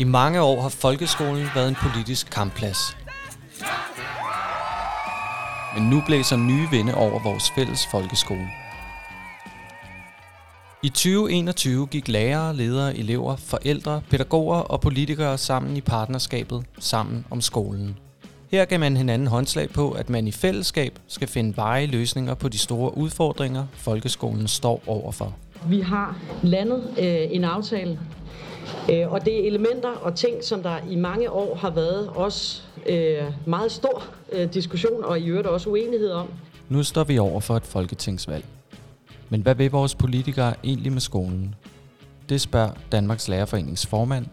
I 0.00 0.04
mange 0.04 0.42
år 0.42 0.60
har 0.60 0.68
folkeskolen 0.68 1.46
været 1.54 1.68
en 1.68 1.76
politisk 1.82 2.30
kampplads. 2.30 2.96
Men 5.74 5.90
nu 5.90 6.02
blæser 6.06 6.36
nye 6.36 6.68
vinde 6.70 6.94
over 6.94 7.22
vores 7.22 7.50
fælles 7.50 7.86
folkeskole. 7.90 8.48
I 10.82 10.88
2021 10.88 11.86
gik 11.86 12.08
lærere, 12.08 12.56
ledere, 12.56 12.96
elever, 12.96 13.36
forældre, 13.36 14.02
pædagoger 14.10 14.58
og 14.58 14.80
politikere 14.80 15.38
sammen 15.38 15.76
i 15.76 15.80
partnerskabet 15.80 16.64
Sammen 16.78 17.24
om 17.30 17.40
skolen. 17.40 17.96
Her 18.50 18.64
gav 18.64 18.80
man 18.80 18.96
hinanden 18.96 19.28
håndslag 19.28 19.70
på, 19.70 19.90
at 19.90 20.10
man 20.10 20.28
i 20.28 20.32
fællesskab 20.32 20.98
skal 21.08 21.28
finde 21.28 21.56
veje 21.56 21.86
løsninger 21.86 22.34
på 22.34 22.48
de 22.48 22.58
store 22.58 22.98
udfordringer, 22.98 23.66
folkeskolen 23.72 24.48
står 24.48 24.82
overfor. 24.86 25.34
Vi 25.68 25.80
har 25.80 26.18
landet 26.42 26.94
øh, 26.98 27.26
en 27.30 27.44
aftale, 27.44 27.98
øh, 28.92 29.12
og 29.12 29.24
det 29.24 29.40
er 29.40 29.46
elementer 29.46 29.88
og 29.88 30.14
ting, 30.14 30.44
som 30.44 30.62
der 30.62 30.78
i 30.90 30.96
mange 30.96 31.30
år 31.30 31.54
har 31.54 31.70
været 31.70 32.08
også 32.08 32.62
øh, 32.86 33.24
meget 33.46 33.72
stor 33.72 34.04
øh, 34.32 34.54
diskussion 34.54 35.04
og 35.04 35.20
i 35.20 35.26
øvrigt 35.26 35.46
også 35.46 35.70
uenighed 35.70 36.10
om. 36.10 36.28
Nu 36.68 36.82
står 36.82 37.04
vi 37.04 37.18
over 37.18 37.40
for 37.40 37.56
et 37.56 37.66
folketingsvalg. 37.66 38.44
Men 39.28 39.40
hvad 39.40 39.54
vil 39.54 39.70
vores 39.70 39.94
politikere 39.94 40.54
egentlig 40.64 40.92
med 40.92 41.00
skolen? 41.00 41.54
Det 42.28 42.40
spørger 42.40 42.70
Danmarks 42.92 43.28
Lærerforenings 43.28 43.86
formand, 43.86 44.26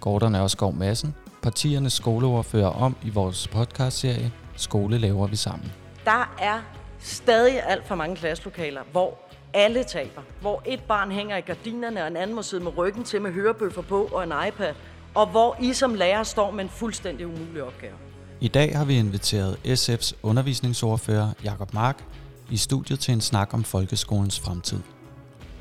Gordon 0.00 0.34
Ørskov 0.34 0.74
Madsen, 0.74 1.14
partiernes 1.42 1.92
skoleordfører 1.92 2.82
om 2.82 2.96
i 3.04 3.10
vores 3.10 3.48
podcastserie 3.48 4.32
Skole 4.60 4.98
laver 4.98 5.26
vi 5.26 5.36
sammen. 5.36 5.72
Der 6.04 6.34
er 6.40 6.60
stadig 6.98 7.62
alt 7.66 7.86
for 7.86 7.94
mange 7.94 8.16
klasselokaler, 8.16 8.80
hvor 8.92 9.18
alle 9.54 9.84
taber. 9.84 10.22
Hvor 10.40 10.62
et 10.66 10.80
barn 10.80 11.10
hænger 11.10 11.36
i 11.36 11.40
gardinerne, 11.40 12.02
og 12.02 12.08
en 12.08 12.16
anden 12.16 12.36
må 12.36 12.42
sidde 12.42 12.64
med 12.64 12.78
ryggen 12.78 13.04
til 13.04 13.22
med 13.22 13.32
hørebøffer 13.32 13.82
på 13.82 14.08
og 14.12 14.24
en 14.24 14.32
iPad. 14.48 14.74
Og 15.14 15.26
hvor 15.26 15.56
I 15.60 15.72
som 15.72 15.94
lærer 15.94 16.22
står 16.22 16.50
med 16.50 16.64
en 16.64 16.70
fuldstændig 16.70 17.26
umulig 17.26 17.62
opgave. 17.62 17.94
I 18.40 18.48
dag 18.48 18.76
har 18.78 18.84
vi 18.84 18.96
inviteret 18.96 19.56
SF's 19.66 20.14
undervisningsordfører 20.22 21.32
Jakob 21.44 21.74
Mark 21.74 22.04
i 22.50 22.56
studiet 22.56 23.00
til 23.00 23.14
en 23.14 23.20
snak 23.20 23.54
om 23.54 23.64
folkeskolens 23.64 24.40
fremtid. 24.40 24.80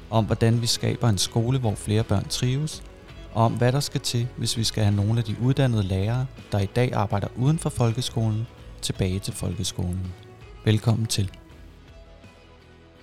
Om 0.09 0.25
hvordan 0.25 0.61
vi 0.61 0.67
skaber 0.67 1.09
en 1.09 1.17
skole, 1.17 1.59
hvor 1.59 1.75
flere 1.75 2.03
børn 2.03 2.27
trives, 2.29 2.83
og 3.33 3.45
om 3.45 3.53
hvad 3.53 3.71
der 3.71 3.79
skal 3.79 4.01
til, 4.01 4.27
hvis 4.37 4.57
vi 4.57 4.63
skal 4.63 4.83
have 4.83 4.95
nogle 4.95 5.19
af 5.19 5.23
de 5.23 5.35
uddannede 5.41 5.83
lærere, 5.83 6.25
der 6.51 6.59
i 6.59 6.65
dag 6.65 6.93
arbejder 6.93 7.27
uden 7.37 7.59
for 7.59 7.69
folkeskolen, 7.69 8.47
tilbage 8.81 9.19
til 9.19 9.33
folkeskolen. 9.33 10.13
Velkommen 10.65 11.05
til. 11.05 11.38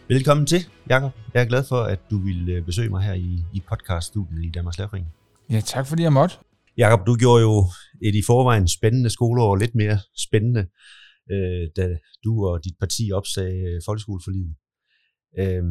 Velkommen 0.08 0.46
til, 0.46 0.66
Jakob. 0.88 1.12
Jeg 1.34 1.42
er 1.42 1.46
glad 1.46 1.64
for, 1.68 1.76
at 1.76 2.00
du 2.10 2.18
vil 2.18 2.48
øh, 2.48 2.64
besøge 2.64 2.88
mig 2.88 3.02
her 3.02 3.12
i, 3.14 3.44
i 3.54 3.60
podcaststudiet 3.68 4.44
i 4.44 4.50
Danmarks 4.50 4.78
Lærerforening. 4.78 5.12
Ja, 5.50 5.60
tak 5.60 5.86
fordi 5.86 6.02
jeg 6.02 6.12
måtte. 6.12 6.36
Jakob, 6.76 7.06
du 7.06 7.16
gjorde 7.16 7.42
jo 7.42 7.66
et 8.02 8.14
i 8.14 8.22
forvejen 8.26 8.68
spændende 8.68 9.10
skoleår 9.10 9.56
lidt 9.56 9.74
mere 9.74 9.98
spændende, 10.26 10.66
øh, 11.32 11.68
da 11.76 11.98
du 12.24 12.46
og 12.46 12.64
dit 12.64 12.74
parti 12.80 13.10
opsagde 13.14 13.60
øh, 13.68 13.80
folkeskoleforliget. 13.86 14.54
Øh, 15.38 15.62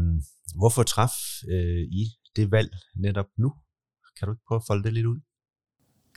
hvorfor 0.60 0.84
traf 0.84 1.14
øh, 1.52 1.82
I 2.02 2.04
det 2.36 2.52
valg 2.52 2.72
netop 2.98 3.28
nu? 3.38 3.54
Kan 4.20 4.28
du 4.28 4.34
ikke 4.34 4.46
prøve 4.48 4.60
at 4.60 4.68
folde 4.68 4.84
det 4.84 4.94
lidt 4.94 5.06
ud? 5.06 5.20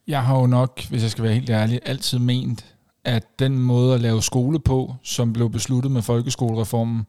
Jeg 0.06 0.24
har 0.24 0.41
jo 0.41 0.46
nok, 0.46 0.89
hvis 0.89 1.02
jeg 1.02 1.11
skal 1.11 1.24
være 1.24 1.34
helt 1.34 1.50
ærlig, 1.50 1.80
altid 1.84 2.19
ment, 2.19 2.77
at 3.05 3.24
den 3.39 3.58
måde 3.58 3.94
at 3.94 4.00
lave 4.00 4.22
skole 4.22 4.61
på, 4.61 4.94
som 5.02 5.33
blev 5.33 5.50
besluttet 5.50 5.92
med 5.92 6.02
folkeskolereformen, 6.02 7.06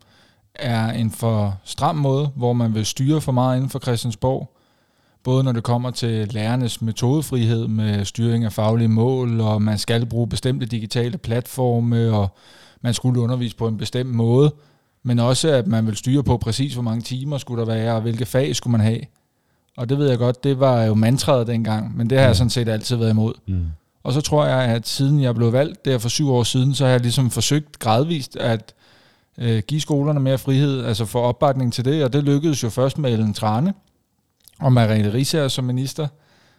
er 0.56 0.92
en 0.92 1.12
for 1.12 1.58
stram 1.64 1.96
måde, 1.96 2.30
hvor 2.36 2.54
man 2.54 2.76
vil 2.76 2.86
styre 2.86 3.22
for 3.22 3.32
meget 3.32 3.56
inden 3.56 3.70
for 3.70 3.80
Christiansborg. 3.80 4.56
Både 5.24 5.44
når 5.44 5.52
det 5.52 5.64
kommer 5.64 5.92
til 5.92 6.28
lærernes 6.28 6.82
metodefrihed 6.82 7.68
med 7.68 8.06
styring 8.06 8.46
af 8.46 8.54
faglige 8.54 8.88
mål, 8.88 9.42
og 9.42 9.62
man 9.62 9.78
skal 9.78 10.06
bruge 10.06 10.28
bestemte 10.28 10.66
digitale 10.66 11.18
platforme, 11.18 12.12
og 12.12 12.38
man 12.82 12.94
skulle 12.94 13.22
undervise 13.22 13.56
på 13.56 13.68
en 13.68 13.78
bestemt 13.78 14.10
måde, 14.10 14.54
men 15.04 15.20
også 15.20 15.50
at 15.50 15.68
man 15.68 15.88
vil 15.88 15.98
styre 15.98 16.24
på 16.24 16.38
præcis, 16.38 16.74
hvor 16.74 16.84
mange 16.84 17.02
timer 17.02 17.38
skulle 17.38 17.60
der 17.60 17.68
være, 17.68 17.96
og 17.96 18.02
hvilke 18.02 18.26
fag 18.26 18.56
skulle 18.56 18.72
man 18.72 18.82
have. 18.82 19.00
Og 19.78 19.90
det 19.90 19.98
ved 19.98 20.10
jeg 20.10 20.18
godt, 20.18 20.44
det 20.44 20.60
var 20.60 20.84
jo 20.84 20.94
mantraet 20.94 21.48
dengang, 21.48 21.98
men 21.98 22.10
det 22.10 22.18
har 22.18 22.26
jeg 22.26 22.36
sådan 22.36 22.50
set 22.50 22.70
altid 22.70 22.96
været 22.96 23.10
imod. 23.10 23.34
Mm. 23.48 23.66
Og 24.04 24.14
så 24.14 24.22
tror 24.22 24.46
jeg, 24.46 24.62
at 24.62 24.88
siden 24.88 25.22
jeg 25.22 25.36
blev 25.36 25.54
valgt 25.54 25.86
der 25.86 25.98
for 25.98 26.10
syv 26.10 26.32
år 26.32 26.44
siden, 26.44 26.74
så 26.74 26.86
har 26.86 26.92
jeg 26.92 27.02
ligesom 27.02 27.30
forsøgt 27.30 27.80
gradvist 27.80 28.36
at 28.36 28.74
øh, 29.40 29.62
give 29.68 29.82
skolerne 29.82 30.20
mere 30.20 30.38
frihed, 30.38 30.86
altså 30.86 31.06
få 31.06 31.20
opbakning 31.20 31.74
til 31.74 31.86
det, 31.86 32.04
og 32.04 32.14
det 32.14 32.24
lykkedes 32.24 32.64
jo 32.64 32.70
først 32.70 32.98
med 32.98 33.14
Ellen 33.14 33.34
Trane 33.34 33.74
og 34.60 34.74
Mariette 34.74 35.14
Risager 35.14 35.48
som 35.48 35.66
minister, 35.66 36.08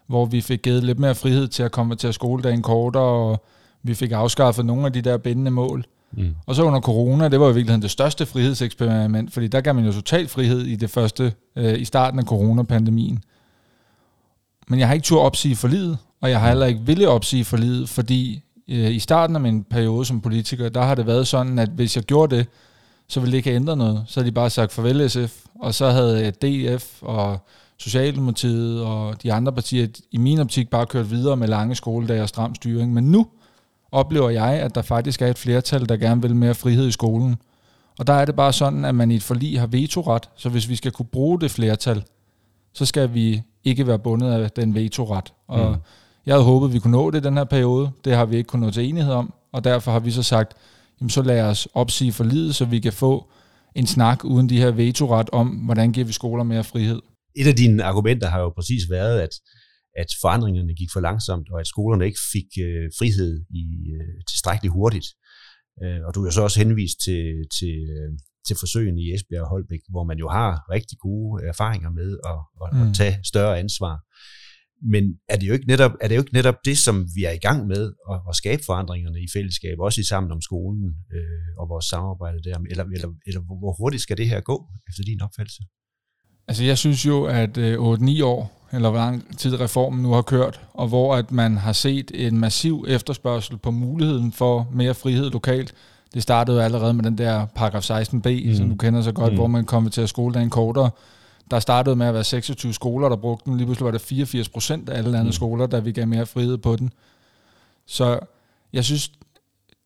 hvor 0.07 0.25
vi 0.27 0.41
fik 0.41 0.63
givet 0.63 0.85
lidt 0.85 0.99
mere 0.99 1.15
frihed 1.15 1.49
til 1.49 1.63
at 1.63 1.73
komme 1.73 1.95
til 1.95 2.13
skoledagen 2.13 2.63
kortere, 2.63 3.03
og 3.03 3.45
vi 3.83 3.95
fik 3.95 4.13
afskaffet 4.13 4.67
nogle 4.67 4.87
af 4.87 4.93
de 4.93 5.03
der 5.03 5.17
bindende 5.17 5.51
mål. 5.51 5.85
Mm. 6.13 6.35
Og 6.47 6.55
så 6.55 6.63
under 6.63 6.81
corona, 6.81 7.29
det 7.29 7.41
var 7.41 7.47
jo 7.47 7.53
i 7.53 7.55
virkeligheden 7.55 7.83
det 7.83 7.91
største 7.91 8.27
frihedseksperiment, 8.27 9.33
fordi 9.33 9.49
der 9.49 9.61
gav 9.61 9.75
man 9.75 9.85
jo 9.85 9.93
total 9.93 10.29
frihed 10.29 10.61
i 10.61 10.77
det 10.77 10.91
første, 10.91 11.33
øh, 11.57 11.81
i 11.81 11.85
starten 11.85 12.19
af 12.19 12.25
coronapandemien. 12.25 13.23
Men 14.69 14.79
jeg 14.79 14.89
har 14.89 14.95
ikke 14.95 15.05
tur 15.05 15.21
opsige 15.21 15.57
forlidet, 15.57 15.99
og 16.21 16.31
jeg 16.31 16.41
har 16.41 16.49
heller 16.49 16.67
ikke 16.67 16.81
ville 16.81 17.09
opsige 17.09 17.45
forlidet, 17.45 17.89
fordi 17.89 18.43
øh, 18.69 18.91
i 18.91 18.99
starten 18.99 19.37
af 19.37 19.43
min 19.43 19.65
periode 19.65 20.05
som 20.05 20.21
politiker, 20.21 20.69
der 20.69 20.83
har 20.83 20.95
det 20.95 21.07
været 21.07 21.27
sådan, 21.27 21.59
at 21.59 21.69
hvis 21.69 21.97
jeg 21.97 22.05
gjorde 22.05 22.37
det, 22.37 22.47
så 23.11 23.21
ville 23.21 23.33
det 23.33 23.37
ikke 23.37 23.49
have 23.49 23.57
ændret 23.57 23.79
noget. 23.79 24.05
Så 24.07 24.21
havde 24.21 24.31
de 24.31 24.35
bare 24.35 24.51
sagt 24.51 24.73
farvel 24.73 25.11
SF, 25.11 25.41
og 25.61 25.75
så 25.75 25.91
havde 25.91 26.31
DF 26.31 27.03
og 27.03 27.39
Socialdemokratiet 27.79 28.83
og 28.83 29.23
de 29.23 29.33
andre 29.33 29.53
partier 29.53 29.87
i 30.11 30.19
min 30.19 30.39
optik 30.39 30.71
bare 30.71 30.87
kørt 30.87 31.11
videre 31.11 31.37
med 31.37 31.49
lange 31.49 31.75
skoledage 31.75 32.23
og 32.23 32.29
stram 32.29 32.55
styring. 32.55 32.95
Men 32.95 33.05
nu 33.05 33.27
oplever 33.93 34.31
jeg, 34.31 34.53
at 34.53 34.75
der 34.75 34.83
faktisk 34.83 35.23
er 35.23 35.27
et 35.27 35.39
flertal, 35.39 35.89
der 35.89 35.97
gerne 35.97 36.23
vil 36.23 36.37
mere 36.37 36.55
frihed 36.55 36.87
i 36.87 36.91
skolen. 36.91 37.37
Og 37.99 38.07
der 38.07 38.13
er 38.13 38.25
det 38.25 38.37
bare 38.37 38.53
sådan, 38.53 38.85
at 38.85 38.95
man 38.95 39.11
i 39.11 39.15
et 39.15 39.23
forlig 39.23 39.61
har 39.61 39.67
vetoret, 39.67 40.29
så 40.37 40.49
hvis 40.49 40.69
vi 40.69 40.77
skal 40.77 40.93
kunne 40.93 41.07
bruge 41.07 41.41
det 41.41 41.51
flertal, 41.51 42.05
så 42.73 42.87
skal 42.87 43.15
vi 43.15 43.43
ikke 43.65 43.87
være 43.87 43.99
bundet 43.99 44.33
af 44.33 44.51
den 44.51 44.75
vetoret. 44.75 45.33
Og 45.49 45.71
mm. 45.71 45.77
jeg 46.27 46.35
havde 46.35 46.45
håbet, 46.45 46.69
at 46.69 46.75
vi 46.75 46.79
kunne 46.79 46.93
nå 46.93 47.11
det 47.11 47.19
i 47.19 47.23
den 47.23 47.37
her 47.37 47.45
periode. 47.45 47.91
Det 48.05 48.17
har 48.17 48.25
vi 48.25 48.37
ikke 48.37 48.49
kunnet 48.49 48.67
nå 48.67 48.71
til 48.71 48.89
enighed 48.89 49.13
om, 49.13 49.33
og 49.53 49.65
derfor 49.65 49.93
har 49.93 50.01
vi 50.01 50.11
så 50.11 50.23
sagt, 50.23 50.53
jamen 51.01 51.11
så 51.11 51.23
lad 51.23 51.43
os 51.43 51.69
opsige 51.75 52.13
forlidet, 52.13 52.55
så 52.55 52.65
vi 52.65 52.81
kan 52.81 52.93
få 52.93 53.31
en 53.77 53.87
snak 53.87 54.25
uden 54.25 54.49
de 54.49 54.59
her 54.59 54.71
vetoret 54.71 55.31
om, 55.31 55.49
hvordan 55.49 55.93
giver 55.93 56.07
vi 56.07 56.13
skoler 56.13 56.45
mere 56.45 56.65
frihed. 56.65 57.01
Et 57.37 57.47
af 57.47 57.57
dine 57.57 57.85
argumenter 57.85 58.29
har 58.29 58.41
jo 58.41 58.51
præcis 58.51 58.91
været, 58.91 59.21
at, 59.21 59.35
at 59.97 60.07
forandringerne 60.21 60.75
gik 60.75 60.89
for 60.93 61.01
langsomt, 61.01 61.47
og 61.53 61.61
at 61.61 61.67
skolerne 61.67 62.05
ikke 62.07 62.19
fik 62.33 62.49
øh, 62.67 62.91
frihed 62.99 63.45
i 63.51 63.65
øh, 63.97 64.25
tilstrækkeligt 64.31 64.73
hurtigt. 64.73 65.07
Øh, 65.83 66.01
og 66.07 66.15
du 66.15 66.25
har 66.25 66.31
så 66.31 66.43
også 66.43 66.59
henvist 66.59 66.99
til, 67.05 67.23
til, 67.59 67.77
øh, 67.99 68.11
til 68.47 68.57
forsøgen 68.63 68.99
i 68.99 69.15
Esbjerg 69.15 69.43
og 69.43 69.49
Holbæk, 69.49 69.83
hvor 69.91 70.05
man 70.05 70.19
jo 70.19 70.29
har 70.29 70.51
rigtig 70.71 70.99
gode 70.99 71.47
erfaringer 71.53 71.91
med 71.91 72.11
at, 72.33 72.41
at, 72.63 72.69
mm. 72.73 72.89
at 72.89 72.95
tage 72.95 73.19
større 73.25 73.59
ansvar. 73.59 73.95
Men 74.83 75.15
er 75.29 75.37
det, 75.37 75.49
jo 75.49 75.53
ikke 75.53 75.67
netop, 75.67 75.93
er 76.01 76.09
det 76.09 76.17
jo 76.17 76.21
ikke 76.21 76.33
netop 76.33 76.55
det, 76.65 76.79
som 76.79 77.09
vi 77.15 77.25
er 77.25 77.31
i 77.31 77.39
gang 77.39 77.67
med, 77.67 77.93
at, 78.11 78.21
at 78.29 78.37
skabe 78.37 78.63
forandringerne 78.67 79.21
i 79.21 79.27
fællesskab, 79.33 79.79
også 79.79 80.01
i 80.01 80.05
sammen 80.05 80.33
om 80.33 80.41
skolen 80.41 80.95
øh, 81.13 81.51
og 81.59 81.69
vores 81.69 81.85
samarbejde 81.85 82.39
der? 82.45 82.59
Eller, 82.71 82.85
eller, 82.85 83.09
eller 83.27 83.41
hvor 83.41 83.73
hurtigt 83.73 84.03
skal 84.03 84.17
det 84.17 84.29
her 84.29 84.41
gå, 84.41 84.67
efter 84.89 85.03
din 85.03 85.23
opfattelse? 85.23 85.63
Altså 86.49 86.65
jeg 86.65 86.79
synes 86.79 87.07
jo, 87.07 87.25
at 87.25 87.57
øh, 87.57 87.79
8-9 87.79 88.25
år, 88.25 88.69
eller 88.73 88.91
hvor 88.91 88.99
lang 88.99 89.39
tid 89.39 89.61
reformen 89.61 90.03
nu 90.03 90.13
har 90.13 90.23
kørt, 90.23 90.61
og 90.75 90.89
hvor 90.89 91.17
at 91.17 91.33
man 91.33 91.57
har 91.57 91.73
set 91.73 92.11
en 92.15 92.39
massiv 92.39 92.85
efterspørgsel 92.89 93.59
på 93.59 93.71
muligheden 93.71 94.33
for 94.33 94.69
mere 94.73 94.95
frihed 94.95 95.31
lokalt. 95.31 95.75
Det 96.15 96.23
startede 96.23 96.57
jo 96.57 96.63
allerede 96.63 96.95
med 96.95 97.05
den 97.05 97.19
der 97.19 97.47
paragraf 97.47 97.91
16b, 97.91 98.49
mm. 98.49 98.55
som 98.55 98.69
du 98.69 98.77
kender 98.77 99.03
så 99.03 99.13
godt, 99.13 99.33
mm. 99.33 99.39
hvor 99.39 99.47
man 99.47 99.65
kommer 99.65 99.91
til 99.91 100.01
at 100.01 100.09
skoledagen 100.09 100.51
kortere. 100.51 100.91
Der 101.51 101.61
startede 101.61 101.97
med 101.97 102.07
at 102.07 102.15
være 102.15 102.25
26 102.25 102.75
skoler, 102.75 103.09
der 103.09 103.17
brugte 103.17 103.45
den. 103.45 103.57
Lige 103.57 103.67
pludselig 103.67 103.85
var 103.85 103.91
det 103.91 104.01
84 104.01 104.49
procent 104.49 104.89
af 104.89 104.99
alle 104.99 105.09
andre 105.09 105.25
mm. 105.25 105.33
skoler, 105.33 105.67
der 105.67 105.81
vi 105.81 105.93
gav 105.93 106.07
mere 106.07 106.27
frihed 106.27 106.59
på 106.59 106.77
den. 106.77 106.93
Så 107.87 108.19
jeg 108.73 108.85
synes, 108.85 109.13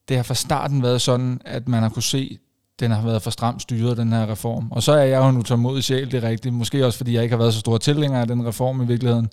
det 0.08 0.16
har 0.16 0.24
fra 0.24 0.34
starten 0.34 0.82
været 0.82 1.00
sådan, 1.00 1.40
at 1.44 1.68
man 1.68 1.82
har 1.82 1.88
kunne 1.88 2.02
se, 2.02 2.38
den 2.80 2.90
har 2.90 3.02
været 3.02 3.22
for 3.22 3.30
stramt 3.30 3.62
styret, 3.62 3.96
den 3.96 4.12
her 4.12 4.30
reform. 4.30 4.72
Og 4.72 4.82
så 4.82 4.92
er 4.92 5.04
jeg 5.04 5.18
jo 5.18 5.28
en 5.28 5.36
utålmodig 5.36 5.84
sjæl, 5.84 6.12
det 6.12 6.24
er 6.24 6.28
rigtigt. 6.28 6.54
Måske 6.54 6.86
også, 6.86 6.96
fordi 6.96 7.14
jeg 7.14 7.22
ikke 7.22 7.32
har 7.32 7.38
været 7.38 7.54
så 7.54 7.60
stor 7.60 7.78
tilhænger 7.78 8.20
af 8.20 8.26
den 8.26 8.46
reform 8.46 8.82
i 8.82 8.86
virkeligheden. 8.86 9.28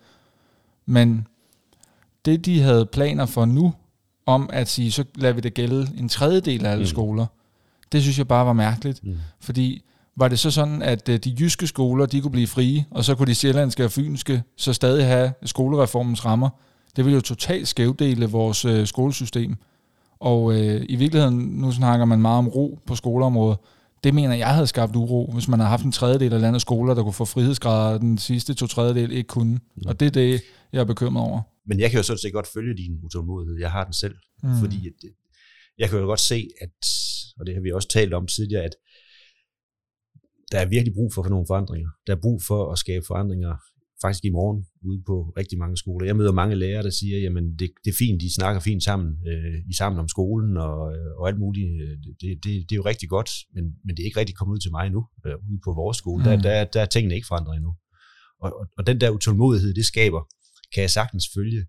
Men 0.85 1.27
det, 2.25 2.45
de 2.45 2.61
havde 2.61 2.85
planer 2.85 3.25
for 3.25 3.45
nu, 3.45 3.73
om 4.25 4.49
at 4.53 4.67
sige, 4.67 4.91
så 4.91 5.03
lader 5.15 5.33
vi 5.33 5.41
det 5.41 5.53
gælde 5.53 5.91
en 5.97 6.09
tredjedel 6.09 6.65
af 6.65 6.71
alle 6.71 6.83
mm. 6.83 6.87
skoler, 6.87 7.25
det 7.91 8.01
synes 8.01 8.17
jeg 8.17 8.27
bare 8.27 8.45
var 8.45 8.53
mærkeligt. 8.53 9.03
Mm. 9.03 9.17
Fordi 9.39 9.83
var 10.17 10.27
det 10.27 10.39
så 10.39 10.51
sådan, 10.51 10.81
at 10.81 11.09
øh, 11.09 11.19
de 11.19 11.35
jyske 11.39 11.67
skoler, 11.67 12.05
de 12.05 12.21
kunne 12.21 12.31
blive 12.31 12.47
frie, 12.47 12.85
og 12.91 13.05
så 13.05 13.15
kunne 13.15 13.27
de 13.27 13.35
sjællandske 13.35 13.85
og 13.85 13.91
fynske 13.91 14.43
så 14.57 14.73
stadig 14.73 15.05
have 15.05 15.33
skolereformens 15.45 16.25
rammer. 16.25 16.49
Det 16.95 17.05
ville 17.05 17.15
jo 17.15 17.21
totalt 17.21 17.67
skævdele 17.67 18.25
vores 18.25 18.65
øh, 18.65 18.87
skolesystem. 18.87 19.55
Og 20.19 20.53
øh, 20.53 20.85
i 20.89 20.95
virkeligheden, 20.95 21.37
nu 21.37 21.71
snakker 21.71 22.05
man 22.05 22.21
meget 22.21 22.37
om 22.37 22.47
ro 22.47 22.79
på 22.85 22.95
skoleområdet. 22.95 23.57
Det 24.03 24.13
mener 24.13 24.35
jeg 24.35 24.53
havde 24.53 24.67
skabt 24.67 24.95
uro, 24.95 25.31
hvis 25.33 25.47
man 25.47 25.59
havde 25.59 25.69
haft 25.69 25.85
en 25.85 25.91
tredjedel 25.91 26.33
af 26.33 26.41
landets 26.41 26.61
skoler, 26.61 26.93
der 26.93 27.03
kunne 27.03 27.13
få 27.13 27.25
frihedsgrader, 27.25 27.97
den 27.97 28.17
sidste 28.17 28.53
to 28.53 28.67
tredjedel 28.67 29.11
ikke 29.11 29.27
kunne. 29.27 29.51
Mm. 29.51 29.81
Og 29.85 29.99
det 29.99 30.05
er 30.05 30.09
det, 30.11 30.41
jeg 30.73 30.79
er 30.79 30.85
bekymret 30.85 31.27
over. 31.27 31.41
men 31.67 31.79
jeg 31.79 31.89
kan 31.89 31.97
jo 31.97 32.03
sådan 32.03 32.17
set 32.17 32.33
godt 32.33 32.47
følge 32.53 32.77
din 32.77 32.99
utålmodighed. 33.03 33.59
Jeg 33.59 33.71
har 33.71 33.83
den 33.83 33.93
selv, 33.93 34.15
mm. 34.43 34.49
fordi 34.59 34.87
at, 34.87 34.93
jeg 35.77 35.89
kan 35.89 35.99
jo 35.99 36.05
godt 36.05 36.19
se, 36.19 36.47
at, 36.61 36.69
og 37.39 37.45
det 37.45 37.53
har 37.55 37.61
vi 37.61 37.71
også 37.71 37.87
talt 37.87 38.13
om 38.13 38.27
tidligere, 38.27 38.63
at 38.63 38.75
der 40.51 40.59
er 40.59 40.69
virkelig 40.75 40.93
brug 40.93 41.13
for 41.13 41.29
nogle 41.29 41.45
forandringer. 41.47 41.89
Der 42.07 42.15
er 42.15 42.21
brug 42.21 42.41
for 42.49 42.71
at 42.71 42.77
skabe 42.77 43.05
forandringer 43.07 43.53
faktisk 44.03 44.25
i 44.25 44.29
morgen 44.39 44.59
ude 44.89 45.01
på 45.09 45.15
rigtig 45.39 45.57
mange 45.63 45.77
skoler. 45.77 46.05
Jeg 46.05 46.15
møder 46.15 46.31
mange 46.41 46.55
lærere, 46.55 46.83
der 46.83 46.89
siger, 46.89 47.17
jamen 47.25 47.43
det, 47.59 47.69
det 47.83 47.89
er 47.91 47.97
fint, 48.03 48.21
de 48.21 48.33
snakker 48.39 48.61
fint 48.61 48.83
sammen, 48.83 49.11
øh, 49.29 49.55
I 49.71 49.73
sammen 49.73 49.99
om 49.99 50.07
skolen 50.07 50.57
og, 50.57 50.77
og 51.19 51.23
alt 51.29 51.39
muligt. 51.39 51.69
Det, 52.21 52.29
det, 52.43 52.51
det 52.67 52.71
er 52.71 52.81
jo 52.81 52.85
rigtig 52.91 53.09
godt, 53.09 53.29
men, 53.55 53.63
men 53.85 53.91
det 53.95 54.01
er 54.01 54.07
ikke 54.09 54.19
rigtig 54.19 54.35
kommet 54.35 54.53
ud 54.55 54.61
til 54.61 54.71
mig 54.71 54.85
endnu, 54.85 55.01
øh, 55.25 55.35
ude 55.49 55.59
på 55.65 55.71
vores 55.81 55.97
skole. 55.97 56.19
Mm. 56.23 56.27
Der, 56.27 56.35
der, 56.47 56.63
der 56.73 56.81
er 56.81 56.85
tingene 56.85 57.15
ikke 57.15 57.27
forandret 57.31 57.55
endnu. 57.55 57.73
Og, 58.43 58.49
og, 58.59 58.65
og 58.77 58.87
den 58.87 59.01
der 59.01 59.09
utålmodighed, 59.09 59.73
det 59.73 59.85
skaber, 59.85 60.21
kan 60.73 60.81
jeg 60.81 60.89
sagtens 60.99 61.25
følge. 61.35 61.61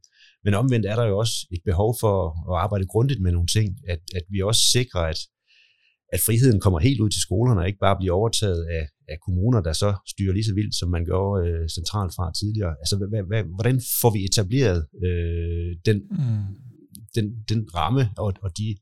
Men 0.45 0.55
omvendt 0.55 0.87
er 0.87 0.97
der 0.97 1.07
jo 1.11 1.19
også 1.19 1.37
et 1.51 1.63
behov 1.65 1.91
for 2.01 2.15
at 2.53 2.57
arbejde 2.65 2.87
grundigt 2.87 3.21
med 3.21 3.33
nogle 3.33 3.51
ting, 3.57 3.69
at, 3.89 4.03
at 4.19 4.25
vi 4.33 4.39
også 4.41 4.63
sikrer, 4.77 5.01
at, 5.01 5.19
at 6.13 6.21
friheden 6.27 6.61
kommer 6.61 6.79
helt 6.79 7.01
ud 7.01 7.11
til 7.11 7.21
skolerne, 7.21 7.61
og 7.61 7.67
ikke 7.67 7.85
bare 7.87 7.97
bliver 8.01 8.15
overtaget 8.15 8.63
af, 8.79 8.85
af 9.09 9.17
kommuner, 9.27 9.61
der 9.61 9.73
så 9.73 9.95
styrer 10.13 10.33
lige 10.33 10.45
så 10.45 10.55
vildt, 10.55 10.75
som 10.81 10.89
man 10.91 11.05
gjorde 11.05 11.49
øh, 11.49 11.69
centralt 11.69 12.13
fra 12.17 12.33
tidligere. 12.41 12.75
Altså, 12.83 12.95
hvad, 12.97 13.23
hvad, 13.31 13.43
hvordan 13.59 13.81
får 14.01 14.11
vi 14.17 14.21
etableret 14.25 14.81
øh, 15.07 15.71
den, 15.89 15.99
mm. 16.11 16.45
den, 17.17 17.27
den 17.49 17.61
ramme, 17.75 18.11
og, 18.19 18.33
og 18.43 18.51
de, 18.59 18.77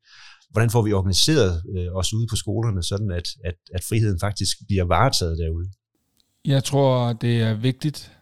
hvordan 0.53 0.71
får 0.71 0.83
vi 0.83 0.93
organiseret 0.93 1.63
øh, 1.77 1.89
os 1.93 2.15
ude 2.15 2.27
på 2.31 2.37
skolerne, 2.37 2.83
sådan 2.83 3.11
at, 3.11 3.29
at, 3.45 3.55
at 3.75 3.83
friheden 3.89 4.21
faktisk 4.21 4.57
bliver 4.69 4.85
varetaget 4.85 5.39
derude? 5.39 5.69
Jeg 6.45 6.65
tror, 6.65 7.13
det 7.13 7.43
er 7.43 7.55
vigtigt 7.55 8.13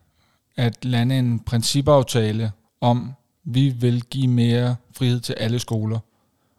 at 0.56 0.84
lande 0.84 1.18
en 1.18 1.40
principaftale 1.44 2.52
om, 2.80 3.12
vi 3.44 3.68
vil 3.68 4.02
give 4.04 4.28
mere 4.28 4.76
frihed 4.96 5.20
til 5.20 5.32
alle 5.32 5.58
skoler. 5.58 5.98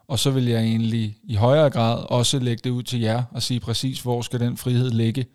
Og 0.09 0.19
så 0.19 0.31
vil 0.31 0.45
jeg 0.45 0.61
egentlig 0.61 1.17
i 1.23 1.35
højere 1.35 1.69
grad 1.69 2.05
også 2.09 2.39
lægge 2.39 2.61
det 2.63 2.69
ud 2.69 2.83
til 2.83 2.99
jer 2.99 3.23
og 3.31 3.43
sige 3.43 3.59
præcis, 3.59 4.01
hvor 4.01 4.21
skal 4.21 4.39
den 4.39 4.57
frihed 4.57 4.91
ligge. 4.91 5.25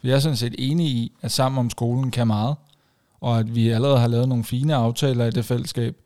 For 0.00 0.06
jeg 0.06 0.14
er 0.14 0.20
sådan 0.20 0.36
set 0.36 0.54
enig 0.58 0.86
i, 0.86 1.12
at 1.22 1.32
sammen 1.32 1.58
om 1.58 1.70
skolen 1.70 2.10
kan 2.10 2.26
meget, 2.26 2.56
og 3.20 3.38
at 3.38 3.54
vi 3.54 3.68
allerede 3.68 3.98
har 3.98 4.08
lavet 4.08 4.28
nogle 4.28 4.44
fine 4.44 4.74
aftaler 4.74 5.24
i 5.24 5.30
det 5.30 5.44
fællesskab. 5.44 5.96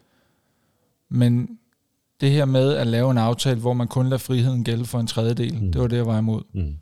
Men 1.09 1.49
det 2.21 2.31
her 2.31 2.45
med 2.45 2.73
at 2.73 2.87
lave 2.87 3.11
en 3.11 3.19
aftale, 3.19 3.61
hvor 3.61 3.73
man 3.73 3.89
kun 3.89 4.07
lader 4.07 4.19
friheden 4.19 4.65
gælde 4.65 4.85
for 4.85 5.01
en 5.01 5.07
tredjedel, 5.07 5.55
mm. 5.55 5.73
det 5.73 5.81
var 5.81 5.87
det, 5.87 5.97
jeg 5.97 6.07
var 6.07 6.19
imod. 6.19 6.43
Mm. 6.53 6.77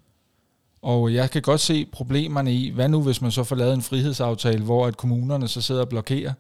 Og 0.83 1.15
jeg 1.15 1.31
kan 1.31 1.43
godt 1.43 1.61
se 1.61 1.87
problemerne 1.93 2.55
i, 2.55 2.71
hvad 2.71 2.89
nu 2.89 3.03
hvis 3.03 3.23
man 3.23 3.31
så 3.31 3.45
får 3.45 3.57
lavet 3.57 3.75
en 3.75 3.83
frihedsaftale, 3.83 4.65
hvor 4.65 4.87
at 4.87 4.97
kommunerne 4.97 5.49
så 5.49 5.61
sidder 5.61 5.81
og 5.81 5.89
blokerer 5.89 6.33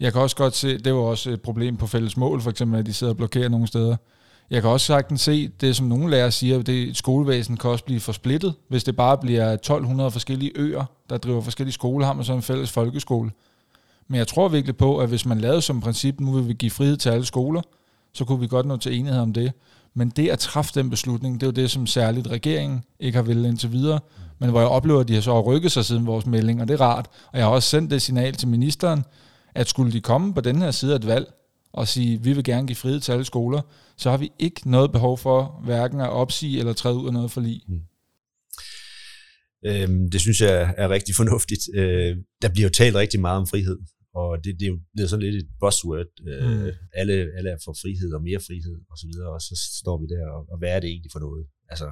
jeg 0.00 0.12
kan 0.12 0.22
også 0.22 0.36
godt 0.36 0.54
se, 0.54 0.78
det 0.78 0.94
var 0.94 1.00
også 1.00 1.30
et 1.30 1.42
problem 1.42 1.76
på 1.76 1.86
fælles 1.86 2.16
mål, 2.16 2.40
for 2.40 2.50
eksempel, 2.50 2.78
at 2.78 2.86
de 2.86 2.92
sidder 2.92 3.12
og 3.12 3.16
blokerer 3.16 3.48
nogle 3.48 3.66
steder. 3.66 3.96
Jeg 4.50 4.62
kan 4.62 4.70
også 4.70 4.86
sagtens 4.86 5.20
se, 5.20 5.48
det 5.48 5.76
som 5.76 5.86
nogle 5.86 6.10
lærere 6.10 6.30
siger, 6.30 6.62
det 6.62 6.96
skolevæsen 6.96 7.56
kan 7.56 7.70
også 7.70 7.84
blive 7.84 8.00
for 8.00 8.12
splittet, 8.12 8.54
hvis 8.68 8.84
det 8.84 8.96
bare 8.96 9.18
bliver 9.18 9.50
1200 9.50 10.10
forskellige 10.10 10.52
øer, 10.54 10.84
der 11.10 11.18
driver 11.18 11.40
forskellige 11.40 11.72
skoler, 11.72 12.06
har 12.06 12.12
man 12.12 12.24
så 12.24 12.32
en 12.32 12.42
fælles 12.42 12.70
folkeskole. 12.70 13.30
Men 14.08 14.18
jeg 14.18 14.28
tror 14.28 14.48
virkelig 14.48 14.76
på, 14.76 14.98
at 14.98 15.08
hvis 15.08 15.26
man 15.26 15.40
lavede 15.40 15.62
som 15.62 15.80
princip, 15.80 16.20
nu 16.20 16.32
vil 16.32 16.48
vi 16.48 16.52
give 16.52 16.70
frihed 16.70 16.96
til 16.96 17.08
alle 17.08 17.24
skoler, 17.24 17.62
så 18.12 18.24
kunne 18.24 18.40
vi 18.40 18.46
godt 18.46 18.66
nå 18.66 18.76
til 18.76 18.98
enighed 18.98 19.20
om 19.20 19.32
det. 19.32 19.52
Men 19.94 20.08
det 20.08 20.28
at 20.28 20.38
træffe 20.38 20.72
den 20.74 20.90
beslutning, 20.90 21.40
det 21.40 21.46
er 21.46 21.50
jo 21.50 21.52
det, 21.52 21.70
som 21.70 21.86
særligt 21.86 22.28
regeringen 22.28 22.84
ikke 23.00 23.16
har 23.16 23.22
ville 23.22 23.48
indtil 23.48 23.72
videre. 23.72 24.00
Men 24.38 24.50
hvor 24.50 24.60
jeg 24.60 24.68
oplever, 24.68 25.00
at 25.00 25.08
de 25.08 25.14
har 25.14 25.20
så 25.20 25.40
rykket 25.40 25.72
sig 25.72 25.84
siden 25.84 26.06
vores 26.06 26.26
melding, 26.26 26.60
og 26.60 26.68
det 26.68 26.80
er 26.80 26.84
rart. 26.84 27.06
Og 27.32 27.38
jeg 27.38 27.46
har 27.46 27.52
også 27.52 27.68
sendt 27.68 27.90
det 27.90 28.02
signal 28.02 28.34
til 28.34 28.48
ministeren, 28.48 29.04
at 29.54 29.68
skulle 29.68 29.92
de 29.92 30.00
komme 30.00 30.34
på 30.34 30.40
den 30.40 30.62
her 30.62 30.70
side 30.70 30.92
af 30.92 30.96
et 30.96 31.06
valg 31.06 31.26
og 31.72 31.88
sige, 31.88 32.22
vi 32.22 32.32
vil 32.32 32.44
gerne 32.44 32.66
give 32.66 32.76
frihed 32.76 33.00
til 33.00 33.12
alle 33.12 33.24
skoler, 33.24 33.62
så 33.96 34.10
har 34.10 34.16
vi 34.16 34.30
ikke 34.38 34.70
noget 34.70 34.92
behov 34.92 35.18
for 35.18 35.60
hverken 35.64 36.00
at 36.00 36.10
opsige 36.10 36.58
eller 36.58 36.72
træde 36.72 36.96
ud 36.96 37.06
af 37.06 37.12
noget 37.12 37.30
forlig. 37.30 37.62
Mm. 37.68 37.80
Øhm, 39.66 40.10
det 40.10 40.20
synes 40.20 40.40
jeg 40.40 40.74
er 40.76 40.88
rigtig 40.88 41.14
fornuftigt. 41.14 41.62
Øh, 41.74 42.16
der 42.42 42.48
bliver 42.48 42.68
jo 42.68 42.72
talt 42.72 42.96
rigtig 42.96 43.20
meget 43.20 43.38
om 43.40 43.46
frihed, 43.46 43.78
og 44.14 44.44
det, 44.44 44.60
det 44.60 44.66
er 44.66 44.72
jo 44.74 44.78
er 44.98 45.06
sådan 45.06 45.24
lidt 45.26 45.36
et 45.42 45.48
buzzword. 45.60 46.06
Øh, 46.28 46.50
mm. 46.50 46.70
alle, 46.94 47.14
alle 47.36 47.50
er 47.50 47.58
for 47.64 47.74
frihed 47.82 48.12
og 48.12 48.22
mere 48.22 48.40
frihed 48.48 48.76
og 48.90 48.98
så 48.98 49.06
videre, 49.06 49.28
og 49.34 49.40
så 49.40 49.54
står 49.80 49.96
vi 50.02 50.06
der, 50.14 50.24
og, 50.36 50.40
og 50.52 50.58
hvad 50.58 50.70
er 50.76 50.80
det 50.80 50.88
egentlig 50.90 51.12
for 51.12 51.20
noget? 51.26 51.46
Altså, 51.68 51.88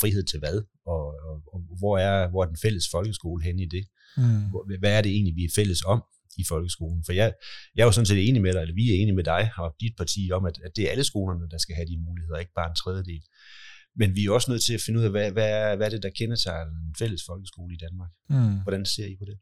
frihed 0.00 0.22
til 0.22 0.38
hvad? 0.38 0.56
Og, 0.86 1.04
og, 1.28 1.34
og 1.52 1.58
hvor, 1.78 1.98
er, 1.98 2.30
hvor 2.30 2.42
er 2.42 2.48
den 2.48 2.56
fælles 2.64 2.86
folkeskole 2.90 3.44
henne 3.44 3.62
i 3.62 3.68
det? 3.76 3.84
Mm. 4.16 4.42
Hvad 4.82 4.92
er 4.98 5.02
det 5.02 5.12
egentlig, 5.12 5.36
vi 5.36 5.44
er 5.44 5.52
fælles 5.54 5.82
om? 5.82 6.02
I 6.38 6.44
folkeskolen. 6.48 7.04
For 7.06 7.12
jeg, 7.12 7.32
jeg 7.74 7.82
er 7.82 7.86
jo 7.86 7.92
sådan 7.92 8.06
set 8.06 8.28
enig 8.28 8.42
med 8.42 8.52
dig, 8.52 8.60
eller 8.60 8.74
vi 8.74 8.90
er 8.90 8.94
enige 8.94 9.14
med 9.14 9.24
dig 9.24 9.50
og 9.56 9.74
dit 9.80 9.94
parti 9.96 10.30
om, 10.32 10.44
at, 10.44 10.56
at 10.64 10.76
det 10.76 10.84
er 10.86 10.90
alle 10.90 11.04
skolerne, 11.04 11.48
der 11.50 11.58
skal 11.58 11.74
have 11.74 11.86
de 11.86 12.04
muligheder, 12.08 12.38
ikke 12.38 12.52
bare 12.54 12.70
en 12.70 12.80
tredjedel. 12.82 13.22
Men 13.96 14.14
vi 14.16 14.24
er 14.24 14.30
også 14.30 14.50
nødt 14.50 14.64
til 14.64 14.74
at 14.74 14.80
finde 14.86 15.00
ud 15.00 15.04
af, 15.04 15.10
hvad, 15.10 15.30
hvad, 15.30 15.50
er, 15.50 15.76
hvad 15.76 15.86
er 15.86 15.90
det, 15.90 16.02
der 16.02 16.10
kender 16.18 16.36
sig 16.36 16.62
en 16.62 16.94
fælles 16.98 17.22
folkeskole 17.28 17.74
i 17.74 17.78
Danmark? 17.86 18.10
Mm. 18.28 18.60
Hvordan 18.62 18.86
ser 18.86 19.06
I 19.06 19.16
på 19.18 19.24
det? 19.24 19.38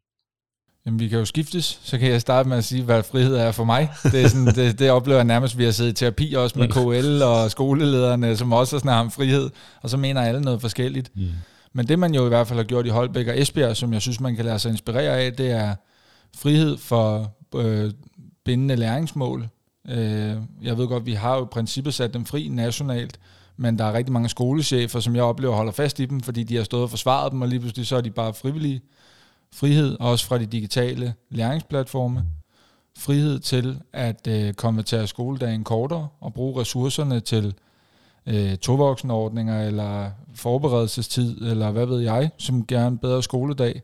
Jamen, 0.87 1.01
vi 1.01 1.09
kan 1.09 1.19
jo 1.19 1.25
skiftes. 1.25 1.81
Så 1.83 1.99
kan 1.99 2.11
jeg 2.11 2.21
starte 2.21 2.49
med 2.49 2.57
at 2.57 2.65
sige, 2.65 2.83
hvad 2.83 3.03
frihed 3.03 3.35
er 3.35 3.53
for 3.53 3.65
mig. 3.65 3.89
Det, 4.13 4.23
er 4.23 4.29
sådan, 4.29 4.47
det, 4.47 4.79
det 4.79 4.91
oplever 4.91 5.19
jeg 5.19 5.25
nærmest, 5.25 5.59
vi 5.59 5.65
har 5.65 5.71
siddet 5.71 5.91
i 5.91 5.95
terapi 5.95 6.35
også 6.35 6.59
med 6.59 6.69
KL 6.69 7.23
og 7.23 7.51
skolelederne, 7.51 8.37
som 8.37 8.53
også 8.53 8.81
har 8.85 9.01
om 9.01 9.11
frihed, 9.11 9.51
og 9.83 9.91
så 9.91 9.97
mener 9.97 10.23
alle 10.23 10.41
noget 10.41 10.61
forskelligt. 10.61 11.17
Mm. 11.17 11.29
Men 11.73 11.89
det, 11.89 11.99
man 11.99 12.15
jo 12.15 12.27
i 12.27 12.29
hvert 12.29 12.47
fald 12.47 12.59
har 12.59 12.65
gjort 12.65 12.87
i 12.87 12.89
Holbæk 12.89 13.27
og 13.27 13.41
Esbjerg, 13.41 13.77
som 13.77 13.93
jeg 13.93 14.03
synes, 14.03 14.21
man 14.21 14.37
kan 14.37 14.45
lade 14.45 14.59
sig 14.59 14.71
inspirere 14.71 15.19
af, 15.19 15.33
det 15.33 15.51
er 15.51 15.75
frihed 16.37 16.77
for 16.77 17.35
øh, 17.55 17.91
bindende 18.45 18.77
læringsmål. 18.77 19.49
Øh, 19.89 20.37
jeg 20.63 20.79
ved 20.79 20.89
godt, 20.89 21.07
vi 21.07 21.13
har 21.13 21.37
jo 21.37 21.45
i 21.45 21.49
princippet 21.53 21.95
sat 21.95 22.15
dem 22.15 22.25
fri 22.25 22.49
nationalt, 22.49 23.21
men 23.57 23.79
der 23.79 23.85
er 23.85 23.93
rigtig 23.93 24.13
mange 24.13 24.29
skolechefer, 24.29 25.01
som 25.01 25.17
jeg 25.17 25.23
oplever 25.23 25.55
holder 25.55 25.73
fast 25.73 26.01
i 26.01 26.05
dem, 26.05 26.21
fordi 26.21 26.43
de 26.43 26.57
har 26.57 26.65
stået 26.65 26.83
og 26.83 26.91
forsvaret 26.91 27.33
dem, 27.33 27.43
og 27.43 27.49
lige 27.49 27.61
pludselig 27.61 27.87
så 27.87 27.97
er 27.97 28.01
de 28.01 28.11
bare 28.11 28.35
frivillige. 28.35 28.81
Frihed 29.53 29.97
også 30.01 30.27
fra 30.27 30.39
de 30.39 30.47
digitale 30.47 31.15
læringsplatforme. 31.31 32.25
Frihed 32.99 33.39
til 33.39 33.81
at 33.93 34.27
øh, 34.27 34.55
konvertere 34.55 35.07
skoledagen 35.07 35.65
kortere 35.65 36.09
og 36.21 36.35
bruge 36.35 36.61
ressourcerne 36.61 37.21
til 37.21 37.55
øh, 38.27 38.57
tovoksenordninger 38.57 39.63
eller 39.63 40.11
forberedelsestid, 40.35 41.41
eller 41.41 41.71
hvad 41.71 41.87
ved 41.87 42.01
jeg, 42.01 42.31
som 42.39 42.67
gerne 42.67 42.99
bedre 42.99 43.23
skoledag 43.23 43.83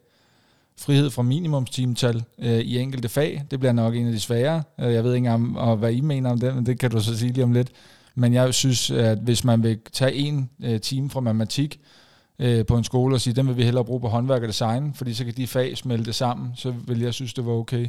frihed 0.79 1.11
fra 1.11 1.23
minimumstimetal 1.23 2.25
øh, 2.39 2.59
i 2.59 2.79
enkelte 2.79 3.09
fag. 3.09 3.43
Det 3.51 3.59
bliver 3.59 3.73
nok 3.73 3.95
en 3.95 4.07
af 4.07 4.13
de 4.13 4.21
svære. 4.21 4.63
Øh, 4.81 4.93
jeg 4.93 5.05
ved 5.05 5.15
ikke 5.15 5.31
om, 5.31 5.57
og 5.57 5.77
hvad 5.77 5.93
I 5.93 6.01
mener 6.01 6.31
om 6.31 6.41
det, 6.41 6.55
men 6.55 6.67
det 6.67 6.79
kan 6.79 6.91
du 6.91 7.01
så 7.01 7.19
sige 7.19 7.33
lige 7.33 7.45
om 7.45 7.53
lidt. 7.53 7.69
Men 8.15 8.33
jeg 8.33 8.55
synes, 8.55 8.91
at 8.91 9.19
hvis 9.19 9.45
man 9.45 9.63
vil 9.63 9.79
tage 9.93 10.15
en 10.15 10.51
øh, 10.63 10.81
time 10.81 11.11
fra 11.11 11.21
matematik 11.21 11.81
øh, 12.39 12.67
på 12.67 12.77
en 12.77 12.85
skole 12.85 13.15
og 13.15 13.21
sige, 13.21 13.35
den 13.35 13.49
vil 13.49 13.57
vi 13.57 13.63
hellere 13.63 13.85
bruge 13.85 14.01
på 14.01 14.09
håndværk 14.09 14.43
og 14.43 14.49
design, 14.49 14.95
fordi 14.95 15.15
så 15.15 15.25
kan 15.25 15.35
de 15.37 15.47
fag 15.47 15.77
smelte 15.77 16.13
sammen, 16.13 16.51
så 16.57 16.75
vil 16.87 17.01
jeg 17.01 17.15
synes, 17.15 17.35
det 17.35 17.47
var 17.47 17.53
okay. 17.53 17.87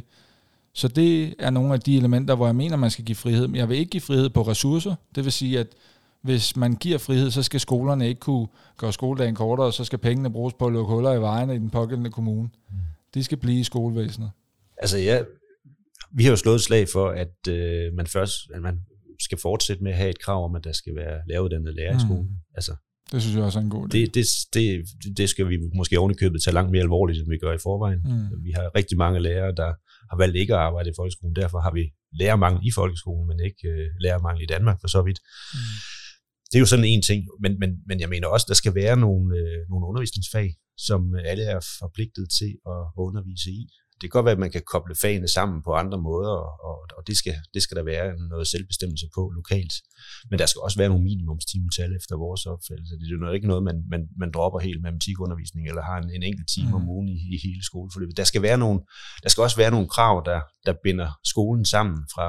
Så 0.72 0.88
det 0.88 1.34
er 1.38 1.50
nogle 1.50 1.72
af 1.74 1.80
de 1.80 1.96
elementer, 1.96 2.34
hvor 2.34 2.46
jeg 2.46 2.56
mener, 2.56 2.76
man 2.76 2.90
skal 2.90 3.04
give 3.04 3.16
frihed. 3.16 3.48
Men 3.48 3.56
jeg 3.56 3.68
vil 3.68 3.78
ikke 3.78 3.90
give 3.90 4.00
frihed 4.00 4.30
på 4.30 4.42
ressourcer. 4.42 4.94
Det 5.14 5.24
vil 5.24 5.32
sige, 5.32 5.58
at 5.58 5.66
hvis 6.26 6.56
man 6.56 6.74
giver 6.74 6.98
frihed, 6.98 7.30
så 7.30 7.42
skal 7.42 7.60
skolerne 7.60 8.08
ikke 8.08 8.20
kunne 8.20 8.48
gøre 8.76 8.92
skoledagen 8.92 9.34
kortere, 9.34 9.66
og 9.66 9.72
så 9.72 9.84
skal 9.84 9.98
pengene 9.98 10.32
bruges 10.32 10.54
på 10.58 10.66
at 10.66 10.72
lukke 10.72 10.94
huller 10.94 11.12
i 11.12 11.20
vejene 11.20 11.54
i 11.54 11.58
den 11.58 11.70
pågældende 11.70 12.10
kommune. 12.10 12.48
Mm. 12.70 12.76
De 13.14 13.24
skal 13.24 13.38
blive 13.38 13.60
i 13.60 13.62
skolevæsenet. 13.62 14.30
Altså 14.78 14.98
ja, 14.98 15.22
vi 16.12 16.24
har 16.24 16.30
jo 16.30 16.36
slået 16.36 16.54
et 16.54 16.62
slag 16.62 16.88
for, 16.92 17.08
at 17.08 17.48
øh, 17.48 17.94
man 17.94 18.06
først 18.06 18.34
at 18.54 18.62
man 18.62 18.80
skal 19.20 19.38
fortsætte 19.38 19.82
med 19.82 19.92
at 19.92 19.98
have 19.98 20.10
et 20.10 20.18
krav 20.18 20.44
om, 20.44 20.54
at 20.54 20.64
der 20.64 20.72
skal 20.72 20.94
være 20.96 21.20
lavet 21.28 21.74
lærer 21.76 21.96
i 21.96 22.00
skolen. 22.00 22.30
Mm. 22.30 22.54
Altså, 22.54 22.76
det 23.12 23.22
synes 23.22 23.36
jeg 23.36 23.44
også 23.44 23.58
er 23.58 23.62
en 23.62 23.70
god 23.70 23.84
idé. 23.84 23.98
Det, 23.98 24.14
det, 24.14 24.26
det, 24.54 25.16
det 25.16 25.28
skal 25.28 25.48
vi 25.48 25.58
måske 25.74 25.98
oven 25.98 26.10
i 26.10 26.14
købet 26.14 26.42
tage 26.42 26.54
langt 26.54 26.70
mere 26.70 26.82
alvorligt, 26.82 27.18
end 27.18 27.28
vi 27.28 27.38
gør 27.38 27.52
i 27.52 27.58
forvejen. 27.62 28.00
Mm. 28.04 28.44
Vi 28.44 28.50
har 28.50 28.70
rigtig 28.76 28.98
mange 28.98 29.20
lærere, 29.20 29.54
der 29.56 29.72
har 30.10 30.16
valgt 30.16 30.36
ikke 30.36 30.54
at 30.54 30.60
arbejde 30.60 30.90
i 30.90 30.92
folkeskolen. 30.96 31.36
Derfor 31.36 31.60
har 31.60 31.72
vi 31.72 31.92
lærermangel 32.12 32.66
i 32.66 32.70
folkeskolen, 32.70 33.28
men 33.28 33.40
ikke 33.40 33.68
øh, 33.68 33.86
lærermangel 34.00 34.42
i 34.42 34.46
Danmark 34.46 34.80
for 34.80 34.88
så 34.88 35.02
vidt. 35.02 35.20
Mm 35.54 35.95
det 36.50 36.56
er 36.58 36.60
jo 36.60 36.66
sådan 36.66 36.84
en 36.84 37.02
ting, 37.02 37.20
men, 37.40 37.58
men, 37.58 37.70
men 37.88 38.00
jeg 38.00 38.08
mener 38.08 38.28
også, 38.28 38.46
der 38.48 38.54
skal 38.54 38.74
være 38.74 38.96
nogle, 38.96 39.36
øh, 39.36 39.58
nogle 39.70 39.86
undervisningsfag, 39.86 40.48
som 40.78 41.00
alle 41.30 41.44
er 41.44 41.60
forpligtet 41.80 42.26
til 42.38 42.52
at 42.72 42.82
undervise 42.96 43.50
i. 43.50 43.62
Det 44.00 44.04
kan 44.06 44.16
godt 44.16 44.24
være, 44.24 44.38
at 44.38 44.44
man 44.46 44.54
kan 44.56 44.62
koble 44.72 44.94
fagene 45.02 45.28
sammen 45.28 45.58
på 45.66 45.70
andre 45.82 45.98
måder, 46.08 46.36
og, 46.68 46.76
og 46.96 47.02
det, 47.06 47.16
skal, 47.16 47.36
det 47.54 47.62
skal 47.62 47.76
der 47.76 47.84
være 47.84 48.06
noget 48.32 48.46
selvbestemmelse 48.46 49.06
på 49.14 49.22
lokalt. 49.38 49.74
Men 50.30 50.38
der 50.38 50.46
skal 50.46 50.60
også 50.66 50.78
være 50.78 50.88
nogle 50.88 51.04
minimumstimetal 51.04 51.90
efter 51.98 52.14
vores 52.16 52.46
opfattelse. 52.46 52.94
Det 52.98 53.04
er 53.06 53.26
jo 53.28 53.32
ikke 53.38 53.46
noget, 53.52 53.62
man, 53.68 53.78
man, 53.92 54.02
man 54.22 54.30
dropper 54.36 54.58
helt 54.58 54.82
matematikundervisning, 54.82 55.68
eller 55.68 55.82
har 55.82 55.98
en, 55.98 56.10
en 56.16 56.22
enkelt 56.22 56.48
time 56.54 56.68
mm. 56.68 56.74
om 56.74 56.88
ugen 56.88 57.08
i, 57.08 57.18
i 57.34 57.36
hele 57.44 57.62
skoleforløbet. 57.70 58.16
Der 58.16 58.24
skal, 58.24 58.42
være 58.42 58.58
nogle, 58.58 58.80
der 59.22 59.28
skal 59.28 59.42
også 59.42 59.56
være 59.56 59.70
nogle 59.70 59.88
krav, 59.88 60.22
der, 60.24 60.40
der 60.66 60.74
binder 60.84 61.10
skolen 61.32 61.64
sammen 61.64 61.98
fra, 62.14 62.26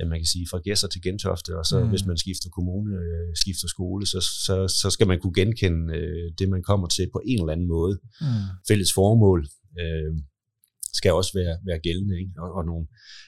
ja, 0.00 0.04
man 0.08 0.18
kan 0.20 0.26
sige, 0.26 0.46
fra 0.50 0.58
Gæsser 0.58 0.88
til 0.88 1.02
Gentofte, 1.02 1.58
og 1.58 1.64
så 1.64 1.76
mm. 1.80 1.88
hvis 1.88 2.06
man 2.06 2.16
skifter 2.16 2.48
kommune, 2.50 2.94
øh, 2.96 3.28
skifter 3.42 3.68
skole, 3.68 4.06
så, 4.06 4.20
så, 4.46 4.56
så 4.80 4.90
skal 4.90 5.06
man 5.06 5.20
kunne 5.20 5.34
genkende 5.34 5.96
øh, 5.98 6.32
det, 6.38 6.48
man 6.48 6.62
kommer 6.62 6.88
til 6.88 7.06
på 7.12 7.20
en 7.26 7.40
eller 7.40 7.52
anden 7.52 7.68
måde. 7.68 7.94
Mm. 8.20 8.26
Fælles 8.68 8.92
formål. 8.94 9.40
Øh, 9.80 10.12
skal 10.98 11.12
også 11.12 11.32
være, 11.40 11.54
være 11.68 11.80
gældende. 11.86 12.16
Ikke? 12.22 12.32
Og, 12.42 12.48
og 12.58 12.62
nogle, 12.70 12.86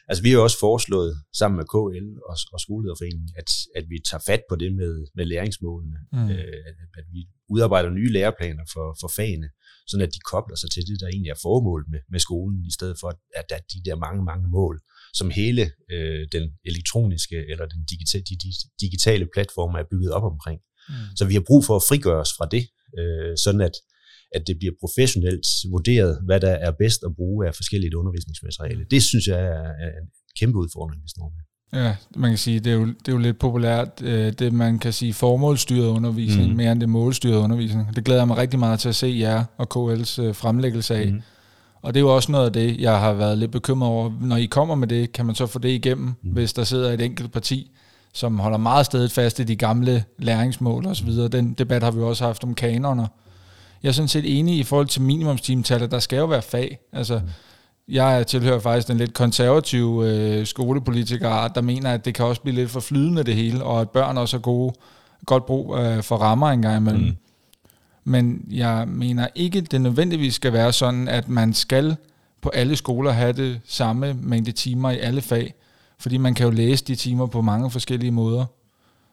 altså 0.08 0.22
vi 0.22 0.28
har 0.30 0.36
jo 0.36 0.42
også 0.42 0.58
foreslået 0.66 1.12
sammen 1.40 1.56
med 1.60 1.66
KL 1.74 2.08
og, 2.30 2.36
og 2.54 2.60
Skolelederforeningen, 2.64 3.30
at, 3.40 3.48
at 3.78 3.84
vi 3.92 3.96
tager 4.08 4.22
fat 4.30 4.42
på 4.48 4.54
det 4.62 4.70
med, 4.80 5.06
med 5.16 5.24
læringsmålene. 5.32 5.98
Mm. 6.12 6.30
Øh, 6.30 6.58
at, 6.68 6.76
at 7.00 7.06
vi 7.14 7.20
udarbejder 7.48 7.90
nye 7.90 8.12
læreplaner 8.16 8.64
for, 8.74 8.86
for 9.00 9.08
fagene, 9.16 9.48
sådan 9.86 10.06
at 10.06 10.14
de 10.14 10.20
kobler 10.32 10.56
sig 10.56 10.70
til 10.70 10.82
det, 10.88 11.00
der 11.00 11.08
egentlig 11.08 11.30
er 11.30 11.42
formålet 11.42 11.88
med, 11.92 12.00
med 12.12 12.20
skolen, 12.26 12.64
i 12.70 12.72
stedet 12.78 12.96
for 13.00 13.08
at 13.40 13.44
der 13.50 13.56
er 13.56 13.64
de 13.72 13.80
der 13.86 13.96
mange, 14.06 14.22
mange 14.30 14.48
mål, 14.48 14.74
som 15.14 15.30
hele 15.30 15.62
øh, 15.92 16.26
den 16.32 16.44
elektroniske 16.64 17.36
eller 17.50 17.66
den 17.66 17.84
digitale, 17.92 18.24
de, 18.30 18.34
de 18.42 18.52
digitale 18.80 19.26
platform 19.34 19.74
er 19.74 19.84
bygget 19.90 20.12
op 20.12 20.24
omkring. 20.32 20.58
Mm. 20.88 20.94
Så 21.16 21.24
vi 21.24 21.34
har 21.34 21.44
brug 21.46 21.64
for 21.64 21.76
at 21.76 21.86
frigøre 21.88 22.20
os 22.24 22.32
fra 22.38 22.46
det, 22.54 22.64
øh, 22.98 23.36
sådan 23.44 23.60
at, 23.60 23.74
at 24.36 24.42
det 24.46 24.56
bliver 24.58 24.74
professionelt 24.82 25.46
vurderet, 25.70 26.12
hvad 26.26 26.40
der 26.40 26.54
er 26.66 26.72
bedst 26.82 27.00
at 27.06 27.16
bruge 27.16 27.46
af 27.48 27.54
forskellige 27.54 27.96
undervisningsmateriale. 27.96 28.84
Det 28.90 29.02
synes 29.02 29.26
jeg 29.26 29.40
er, 29.40 29.64
er 29.84 29.90
en 30.02 30.08
kæmpe 30.40 30.58
udfordring, 30.58 31.02
vi 31.02 31.08
står 31.08 31.32
med. 31.36 31.42
Ja, 31.74 31.96
man 32.16 32.30
kan 32.30 32.38
sige, 32.38 32.60
det 32.60 32.72
er 32.72 32.76
jo, 32.76 32.86
det 32.86 33.08
er 33.08 33.12
jo 33.12 33.18
lidt 33.18 33.38
populært, 33.38 34.02
øh, 34.02 34.32
det 34.32 34.52
man 34.52 34.78
kan 34.78 34.92
sige 34.92 35.12
formålsstyret 35.14 35.86
undervisning, 35.86 36.50
mm. 36.50 36.56
mere 36.56 36.72
end 36.72 36.80
det 36.80 36.88
målstyret 36.88 37.36
undervisning. 37.36 37.96
Det 37.96 38.04
glæder 38.04 38.20
jeg 38.20 38.28
mig 38.28 38.36
rigtig 38.36 38.58
meget 38.58 38.80
til 38.80 38.88
at 38.88 38.94
se 38.94 39.16
jer 39.20 39.44
og 39.56 39.66
KL's 39.74 40.22
øh, 40.22 40.34
fremlæggelse 40.34 40.94
af. 40.94 41.12
Mm. 41.12 41.22
Og 41.82 41.94
det 41.94 42.00
er 42.00 42.04
jo 42.04 42.14
også 42.14 42.32
noget 42.32 42.46
af 42.46 42.52
det, 42.52 42.80
jeg 42.80 43.00
har 43.00 43.12
været 43.12 43.38
lidt 43.38 43.50
bekymret 43.50 43.90
over. 43.90 44.10
Når 44.20 44.36
I 44.36 44.46
kommer 44.46 44.74
med 44.74 44.88
det, 44.88 45.12
kan 45.12 45.26
man 45.26 45.34
så 45.34 45.46
få 45.46 45.58
det 45.58 45.68
igennem, 45.68 46.06
mm. 46.06 46.30
hvis 46.30 46.52
der 46.52 46.64
sidder 46.64 46.92
et 46.92 47.00
enkelt 47.00 47.32
parti, 47.32 47.70
som 48.12 48.38
holder 48.38 48.58
meget 48.58 48.86
stedet 48.86 49.12
fast 49.12 49.38
i 49.38 49.44
de 49.44 49.56
gamle 49.56 50.04
læringsmål 50.18 50.86
osv. 50.86 51.10
Den 51.10 51.52
debat 51.52 51.82
har 51.82 51.90
vi 51.90 52.00
også 52.00 52.24
haft 52.24 52.44
om 52.44 52.54
kanoner. 52.54 53.06
Jeg 53.82 53.88
er 53.88 53.92
sådan 53.92 54.08
set 54.08 54.38
enig 54.38 54.58
i 54.58 54.62
forhold 54.62 54.86
til 54.86 55.02
minimumstimetallet, 55.02 55.90
der 55.90 55.98
skal 55.98 56.16
jo 56.16 56.24
være 56.24 56.42
fag. 56.42 56.78
Altså, 56.92 57.18
mm. 57.18 57.30
Jeg 57.88 58.26
tilhører 58.26 58.58
faktisk 58.58 58.88
den 58.88 58.96
lidt 58.96 59.14
konservative 59.14 60.08
øh, 60.08 60.46
skolepolitiker, 60.46 61.48
der 61.48 61.60
mener, 61.60 61.90
at 61.90 62.04
det 62.04 62.14
kan 62.14 62.24
også 62.24 62.40
blive 62.40 62.54
lidt 62.54 62.70
for 62.70 62.80
flydende 62.80 63.22
det 63.22 63.34
hele, 63.34 63.64
og 63.64 63.80
at 63.80 63.90
børn 63.90 64.18
også 64.18 64.36
har 64.36 64.42
gode, 64.42 64.74
godt 65.26 65.46
brug 65.46 65.78
øh, 65.78 66.02
for 66.02 66.16
rammer 66.16 66.48
engang 66.48 66.76
imellem. 66.76 67.02
Mm. 67.02 67.16
Men 68.04 68.44
jeg 68.50 68.88
mener 68.88 69.28
ikke, 69.34 69.60
det 69.60 69.80
nødvendigvis 69.80 70.34
skal 70.34 70.52
være 70.52 70.72
sådan, 70.72 71.08
at 71.08 71.28
man 71.28 71.54
skal 71.54 71.96
på 72.42 72.48
alle 72.48 72.76
skoler 72.76 73.10
have 73.10 73.32
det 73.32 73.60
samme 73.64 74.14
mængde 74.14 74.52
timer 74.52 74.90
i 74.90 74.98
alle 74.98 75.20
fag, 75.20 75.54
fordi 75.98 76.16
man 76.16 76.34
kan 76.34 76.46
jo 76.46 76.50
læse 76.50 76.84
de 76.84 76.94
timer 76.94 77.26
på 77.26 77.42
mange 77.42 77.70
forskellige 77.70 78.10
måder. 78.10 78.44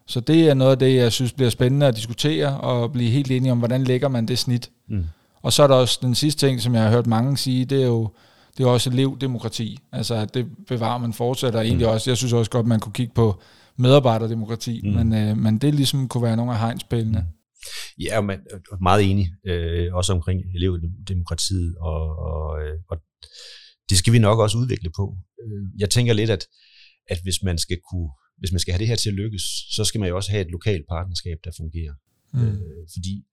Så 0.05 0.19
det 0.19 0.49
er 0.49 0.53
noget 0.53 0.71
af 0.71 0.79
det, 0.79 0.95
jeg 0.95 1.11
synes 1.11 1.33
bliver 1.33 1.49
spændende 1.49 1.85
at 1.85 1.95
diskutere, 1.95 2.57
og 2.57 2.91
blive 2.91 3.09
helt 3.09 3.31
enige 3.31 3.51
om, 3.51 3.57
hvordan 3.57 3.83
lægger 3.83 4.07
man 4.07 4.25
det 4.25 4.39
snit. 4.39 4.69
Mm. 4.87 5.05
Og 5.41 5.53
så 5.53 5.63
er 5.63 5.67
der 5.67 5.75
også 5.75 5.99
den 6.01 6.15
sidste 6.15 6.47
ting, 6.47 6.61
som 6.61 6.75
jeg 6.75 6.83
har 6.83 6.89
hørt 6.89 7.07
mange 7.07 7.37
sige, 7.37 7.65
det 7.65 7.81
er 7.81 7.87
jo, 7.87 8.09
det 8.57 8.63
er 8.63 8.67
også 8.67 8.89
elevdemokrati. 8.89 9.79
Altså, 9.91 10.15
at 10.15 10.33
det 10.33 10.45
bevarer 10.67 10.97
man 10.97 11.13
fortsætter 11.13 11.61
egentlig 11.61 11.87
mm. 11.87 11.93
også. 11.93 12.09
Jeg 12.09 12.17
synes 12.17 12.33
også 12.33 12.51
godt, 12.51 12.67
man 12.67 12.79
kunne 12.79 12.93
kigge 12.93 13.13
på 13.13 13.39
medarbejderdemokrati, 13.77 14.81
mm. 14.83 14.89
men, 14.89 15.13
øh, 15.13 15.37
men 15.37 15.57
det 15.57 15.75
ligesom 15.75 16.07
kunne 16.07 16.23
være 16.23 16.35
nogle 16.35 16.51
af 16.51 16.59
hegnspælene. 16.59 17.19
Mm. 17.19 17.38
Ja, 17.99 18.21
men 18.21 18.39
meget 18.81 19.11
enig, 19.11 19.27
øh, 19.45 19.93
også 19.93 20.13
omkring 20.13 20.41
elevdemokratiet, 20.55 21.75
og, 21.77 22.17
og, 22.17 22.61
øh, 22.63 22.77
og 22.89 22.97
det 23.89 23.97
skal 23.97 24.13
vi 24.13 24.19
nok 24.19 24.39
også 24.39 24.57
udvikle 24.57 24.89
på. 24.95 25.17
Øh, 25.43 25.63
jeg 25.79 25.89
tænker 25.89 26.13
lidt, 26.13 26.29
at, 26.29 26.47
at 27.07 27.19
hvis 27.23 27.43
man 27.43 27.57
skal 27.57 27.77
kunne 27.91 28.09
hvis 28.39 28.51
man 28.51 28.59
skal 28.59 28.71
have 28.73 28.79
det 28.79 28.87
her 28.87 28.95
til 28.95 29.09
at 29.09 29.15
lykkes, 29.15 29.43
så 29.75 29.83
skal 29.85 29.99
man 29.99 30.09
jo 30.09 30.15
også 30.15 30.31
have 30.31 30.45
et 30.45 30.51
lokalt 30.51 30.85
partnerskab, 30.89 31.37
der 31.43 31.51
fungerer. 31.57 31.93
Mm. 32.33 32.47
Øh, 32.47 32.83
fordi 32.93 33.25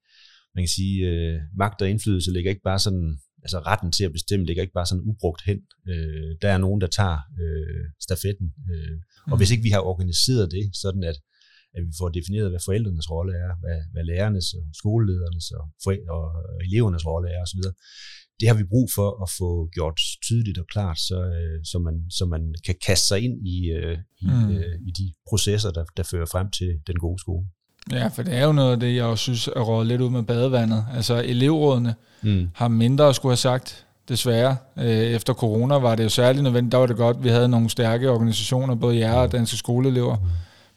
man 0.54 0.62
kan 0.64 0.68
sige, 0.68 1.06
øh, 1.06 1.40
magt 1.56 1.82
og 1.82 1.90
indflydelse 1.90 2.32
ligger 2.32 2.50
ikke 2.50 2.68
bare 2.70 2.78
sådan, 2.78 3.18
altså 3.42 3.58
retten 3.58 3.92
til 3.92 4.04
at 4.04 4.12
bestemme 4.12 4.46
ligger 4.46 4.62
ikke 4.62 4.78
bare 4.78 4.86
sådan 4.86 5.04
ubrugt 5.10 5.42
hen. 5.44 5.58
Øh, 5.88 6.30
der 6.42 6.48
er 6.50 6.58
nogen, 6.58 6.80
der 6.80 6.86
tager 6.86 7.18
øh, 7.42 7.84
stafetten. 8.00 8.48
Øh, 8.72 8.90
mm. 9.26 9.32
Og 9.32 9.36
hvis 9.38 9.50
ikke 9.50 9.62
vi 9.62 9.70
har 9.70 9.80
organiseret 9.80 10.50
det, 10.50 10.64
sådan 10.82 11.04
at 11.04 11.16
at 11.76 11.82
vi 11.88 11.92
får 12.00 12.08
defineret, 12.18 12.50
hvad 12.50 12.62
forældrenes 12.68 13.10
rolle 13.14 13.32
er, 13.44 13.50
hvad, 13.62 13.78
hvad 13.92 14.04
lærernes 14.10 14.48
og 14.58 14.64
skoleledernes 14.80 15.46
og, 15.58 15.64
forældre, 15.84 16.14
og 16.20 16.30
elevernes 16.68 17.06
rolle 17.10 17.28
er 17.34 17.40
osv. 17.46 17.62
Det 18.40 18.48
har 18.48 18.56
vi 18.60 18.64
brug 18.72 18.88
for 18.94 19.08
at 19.24 19.28
få 19.38 19.50
gjort 19.76 20.00
tydeligt 20.26 20.58
og 20.58 20.66
klart, 20.74 20.98
så, 21.08 21.18
øh, 21.38 21.58
så, 21.70 21.78
man, 21.78 21.96
så 22.10 22.24
man 22.34 22.42
kan 22.66 22.74
kaste 22.86 23.06
sig 23.06 23.18
ind 23.26 23.36
i, 23.56 23.58
øh, 23.78 23.98
i, 24.20 24.26
mm. 24.26 24.50
i 24.88 24.90
de 24.98 25.06
processer, 25.28 25.70
der, 25.70 25.84
der 25.96 26.02
fører 26.02 26.26
frem 26.26 26.50
til 26.50 26.70
den 26.86 26.96
gode 27.04 27.18
skole. 27.24 27.46
Ja, 27.92 28.06
for 28.08 28.22
det 28.22 28.34
er 28.34 28.44
jo 28.44 28.52
noget 28.52 28.72
af 28.72 28.80
det, 28.80 28.96
jeg 28.96 29.04
også 29.04 29.22
synes 29.22 29.48
er 29.48 29.60
rådet 29.60 29.86
lidt 29.86 30.00
ud 30.00 30.10
med 30.10 30.22
badevandet. 30.22 30.86
Altså 30.94 31.22
elevrådene 31.24 31.94
mm. 32.22 32.48
har 32.54 32.68
mindre 32.68 33.08
at 33.08 33.16
skulle 33.16 33.30
have 33.30 33.36
sagt, 33.50 33.86
desværre. 34.08 34.56
Efter 35.16 35.34
corona 35.34 35.74
var 35.74 35.94
det 35.94 36.04
jo 36.04 36.08
særligt 36.08 36.42
nødvendigt. 36.42 36.72
Der 36.72 36.78
var 36.78 36.86
det 36.86 36.96
godt, 36.96 37.16
at 37.16 37.24
vi 37.24 37.28
havde 37.28 37.48
nogle 37.48 37.70
stærke 37.70 38.10
organisationer, 38.10 38.74
både 38.74 38.98
jer 38.98 39.14
og 39.14 39.32
danske 39.32 39.56
skoleelever. 39.56 40.16
Mm 40.16 40.26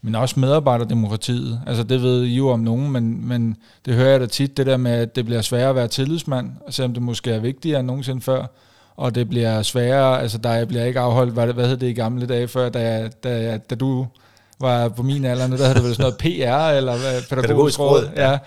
men 0.01 0.15
også 0.15 0.39
medarbejderdemokratiet. 0.39 1.61
Altså 1.67 1.83
det 1.83 2.01
ved 2.01 2.23
I 2.23 2.35
jo 2.35 2.49
om 2.49 2.59
nogen, 2.59 2.91
men, 2.91 3.27
men 3.27 3.57
det 3.85 3.93
hører 3.93 4.09
jeg 4.09 4.19
da 4.19 4.25
tit, 4.25 4.57
det 4.57 4.65
der 4.65 4.77
med, 4.77 4.91
at 4.91 5.15
det 5.15 5.25
bliver 5.25 5.41
sværere 5.41 5.69
at 5.69 5.75
være 5.75 5.87
tillidsmand, 5.87 6.51
selvom 6.69 6.93
det 6.93 7.03
måske 7.03 7.31
er 7.31 7.39
vigtigere 7.39 7.79
end 7.79 7.87
nogensinde 7.87 8.21
før, 8.21 8.45
og 8.95 9.15
det 9.15 9.29
bliver 9.29 9.61
sværere, 9.61 10.21
altså 10.21 10.37
der 10.37 10.65
bliver 10.65 10.85
ikke 10.85 10.99
afholdt, 10.99 11.33
hvad, 11.33 11.53
hvad 11.53 11.67
hed 11.67 11.77
det 11.77 11.89
i 11.89 11.93
gamle 11.93 12.25
dage 12.25 12.47
før, 12.47 12.69
da, 12.69 13.09
da, 13.23 13.57
da 13.57 13.75
du 13.75 14.07
var 14.61 14.89
på 14.89 15.03
min 15.03 15.25
alder, 15.25 15.47
der 15.47 15.63
havde 15.63 15.75
det 15.75 15.83
vel 15.83 15.95
sådan 15.95 16.03
noget 16.03 16.17
PR, 16.17 16.77
eller 16.77 16.93
pædagogisk, 16.93 17.29
pædagogisk 17.29 17.79
råd. 17.79 18.09
Ja, 18.15 18.31
ja. 18.31 18.37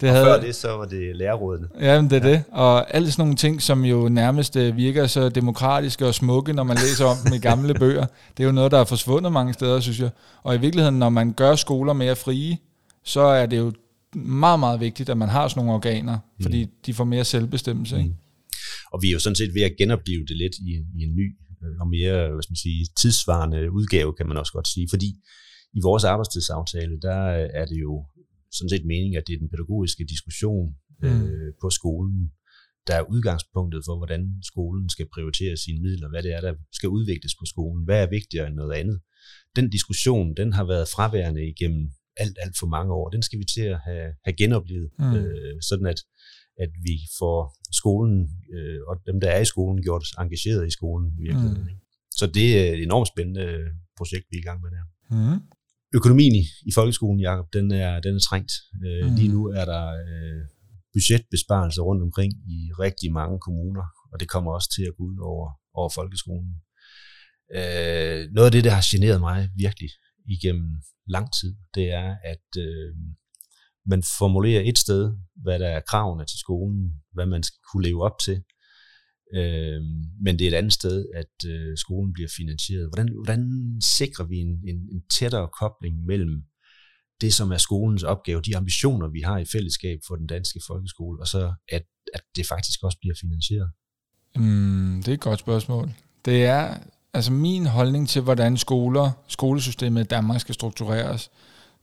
Det 0.00 0.08
og 0.08 0.14
havde, 0.14 0.24
før 0.24 0.40
det, 0.40 0.54
så 0.54 0.68
var 0.68 0.84
det 0.84 1.16
lærerrådene. 1.16 1.68
Ja, 1.80 2.00
men 2.00 2.10
det 2.10 2.24
er 2.24 2.28
ja. 2.28 2.34
det. 2.34 2.44
Og 2.52 2.94
alle 2.94 3.12
sådan 3.12 3.22
nogle 3.22 3.36
ting, 3.36 3.62
som 3.62 3.84
jo 3.84 4.08
nærmest 4.08 4.56
øh, 4.56 4.76
virker 4.76 5.06
så 5.06 5.28
demokratiske 5.28 6.06
og 6.06 6.14
smukke, 6.14 6.52
når 6.52 6.62
man 6.62 6.76
læser 6.76 7.04
om 7.04 7.16
dem 7.24 7.32
i 7.32 7.38
gamle 7.38 7.74
bøger, 7.82 8.06
det 8.36 8.42
er 8.42 8.46
jo 8.46 8.52
noget, 8.52 8.72
der 8.72 8.78
er 8.78 8.84
forsvundet 8.84 9.32
mange 9.32 9.52
steder, 9.52 9.80
synes 9.80 10.00
jeg. 10.00 10.10
Og 10.42 10.54
i 10.54 10.58
virkeligheden, 10.58 10.98
når 10.98 11.08
man 11.08 11.32
gør 11.32 11.54
skoler 11.54 11.92
mere 11.92 12.16
frie, 12.16 12.58
så 13.04 13.20
er 13.20 13.46
det 13.46 13.58
jo 13.58 13.72
meget, 14.14 14.60
meget 14.60 14.80
vigtigt, 14.80 15.08
at 15.08 15.18
man 15.18 15.28
har 15.28 15.48
sådan 15.48 15.60
nogle 15.60 15.72
organer, 15.72 16.18
mm. 16.38 16.42
fordi 16.42 16.66
de 16.86 16.94
får 16.94 17.04
mere 17.04 17.24
selvbestemmelse. 17.24 17.96
Mm. 17.96 18.02
Ikke? 18.02 18.14
Og 18.92 19.02
vi 19.02 19.08
er 19.08 19.12
jo 19.12 19.18
sådan 19.18 19.36
set 19.36 19.54
ved 19.54 19.62
at 19.62 19.72
genopleve 19.78 20.24
det 20.28 20.36
lidt 20.36 20.52
i, 20.54 20.70
i 20.98 21.02
en 21.02 21.16
ny 21.16 21.36
øh, 21.62 21.80
og 21.80 21.88
mere 21.88 22.32
hvad 22.32 22.42
skal 22.42 22.52
man 22.52 22.56
sige, 22.56 22.86
tidsvarende 23.00 23.72
udgave, 23.72 24.12
kan 24.12 24.28
man 24.28 24.36
også 24.36 24.52
godt 24.52 24.68
sige, 24.68 24.86
fordi 24.90 25.16
i 25.72 25.80
vores 25.82 26.04
arbejdstidsaftale, 26.04 27.00
der 27.00 27.20
er 27.60 27.66
det 27.66 27.80
jo 27.80 28.06
sådan 28.52 28.68
set 28.68 28.86
meningen, 28.86 29.18
at 29.18 29.26
det 29.26 29.34
er 29.34 29.38
den 29.38 29.50
pædagogiske 29.50 30.04
diskussion 30.04 30.74
mm. 31.02 31.08
øh, 31.08 31.52
på 31.62 31.70
skolen, 31.70 32.30
der 32.86 32.94
er 32.94 33.10
udgangspunktet 33.14 33.82
for, 33.86 33.96
hvordan 33.96 34.22
skolen 34.42 34.88
skal 34.88 35.06
prioritere 35.14 35.56
sine 35.56 35.80
midler, 35.82 36.08
hvad 36.08 36.22
det 36.22 36.32
er, 36.32 36.40
der 36.40 36.54
skal 36.72 36.88
udvikles 36.88 37.34
på 37.40 37.44
skolen, 37.46 37.84
hvad 37.84 38.02
er 38.02 38.10
vigtigere 38.10 38.46
end 38.46 38.54
noget 38.54 38.74
andet. 38.80 39.00
Den 39.56 39.70
diskussion, 39.70 40.36
den 40.36 40.52
har 40.52 40.64
været 40.64 40.88
fraværende 40.88 41.48
igennem 41.48 41.90
alt, 42.16 42.36
alt 42.44 42.56
for 42.58 42.66
mange 42.66 42.92
år. 42.92 43.08
Den 43.08 43.22
skal 43.22 43.38
vi 43.38 43.44
til 43.44 43.66
at 43.74 43.80
have, 43.80 44.08
have 44.24 44.36
genoplevet, 44.36 44.90
mm. 44.98 45.14
øh, 45.14 45.62
sådan 45.62 45.86
at, 45.86 46.00
at 46.58 46.70
vi 46.86 46.96
får 47.18 47.56
skolen 47.72 48.18
øh, 48.54 48.80
og 48.88 48.94
dem, 49.06 49.20
der 49.20 49.30
er 49.30 49.40
i 49.40 49.44
skolen, 49.44 49.82
gjort 49.82 50.04
engageret 50.18 50.66
i 50.66 50.70
skolen. 50.70 51.12
Virkelig. 51.18 51.50
Mm. 51.50 51.78
Så 52.10 52.26
det 52.26 52.48
er 52.60 52.72
et 52.74 52.82
enormt 52.82 53.08
spændende 53.08 53.46
projekt, 53.98 54.26
vi 54.30 54.36
er 54.36 54.40
i 54.40 54.48
gang 54.48 54.60
med 54.62 54.70
der. 54.76 54.84
Mm. 55.10 55.40
Økonomien 55.94 56.34
i, 56.34 56.44
i 56.66 56.72
folkeskolen, 56.74 57.20
Jacob, 57.20 57.46
den 57.52 57.70
er, 57.70 58.00
den 58.00 58.14
er 58.14 58.22
trængt. 58.28 58.52
Øh, 58.86 59.10
mm. 59.10 59.14
Lige 59.16 59.28
nu 59.28 59.46
er 59.46 59.64
der 59.64 59.84
øh, 59.88 60.42
budgetbesparelser 60.94 61.82
rundt 61.82 62.02
omkring 62.02 62.32
i 62.56 62.58
rigtig 62.84 63.12
mange 63.12 63.38
kommuner, 63.46 63.84
og 64.12 64.20
det 64.20 64.28
kommer 64.28 64.50
også 64.52 64.70
til 64.76 64.84
at 64.88 64.96
gå 64.98 65.02
ud 65.04 65.18
over, 65.32 65.48
over 65.74 65.90
folkeskolen. 65.94 66.54
Øh, 67.58 68.20
noget 68.34 68.48
af 68.48 68.52
det, 68.52 68.64
der 68.64 68.70
har 68.70 68.84
generet 68.92 69.20
mig 69.20 69.50
virkelig 69.56 69.90
igennem 70.36 70.70
lang 71.06 71.26
tid, 71.40 71.56
det 71.74 71.86
er, 71.90 72.16
at 72.32 72.48
øh, 72.58 72.94
man 73.86 74.02
formulerer 74.18 74.62
et 74.70 74.78
sted, 74.78 75.02
hvad 75.42 75.58
der 75.58 75.68
er 75.68 75.80
kravene 75.90 76.24
til 76.24 76.38
skolen, 76.38 76.92
hvad 77.14 77.26
man 77.26 77.42
skal 77.42 77.60
kunne 77.68 77.86
leve 77.88 78.02
op 78.02 78.18
til, 78.24 78.36
Øh, 79.34 79.82
men 80.24 80.38
det 80.38 80.44
er 80.44 80.48
et 80.48 80.54
andet 80.54 80.72
sted, 80.72 81.06
at 81.14 81.50
øh, 81.50 81.76
skolen 81.76 82.12
bliver 82.12 82.28
finansieret. 82.36 82.88
Hvordan, 82.88 83.14
hvordan 83.14 83.42
sikrer 83.98 84.24
vi 84.24 84.36
en, 84.36 84.48
en, 84.48 84.76
en 84.92 85.02
tættere 85.18 85.48
kobling 85.60 86.04
mellem 86.06 86.42
det, 87.20 87.34
som 87.34 87.52
er 87.52 87.56
skolens 87.56 88.02
opgave, 88.02 88.40
de 88.42 88.56
ambitioner, 88.56 89.08
vi 89.08 89.20
har 89.20 89.38
i 89.38 89.44
fællesskab 89.44 89.98
for 90.06 90.16
den 90.16 90.26
danske 90.26 90.60
folkeskole, 90.66 91.20
og 91.20 91.26
så 91.26 91.52
at, 91.68 91.82
at 92.14 92.20
det 92.36 92.46
faktisk 92.46 92.82
også 92.82 92.98
bliver 93.00 93.14
finansieret? 93.20 93.70
Mm, 94.36 95.02
det 95.02 95.08
er 95.08 95.14
et 95.14 95.20
godt 95.20 95.40
spørgsmål. 95.40 95.92
Det 96.24 96.44
er 96.44 96.78
altså 97.14 97.32
min 97.32 97.66
holdning 97.66 98.08
til, 98.08 98.22
hvordan 98.22 98.56
skoler, 98.56 99.10
skolesystemet 99.28 100.04
i 100.04 100.06
Danmark 100.06 100.40
skal 100.40 100.54
struktureres 100.54 101.30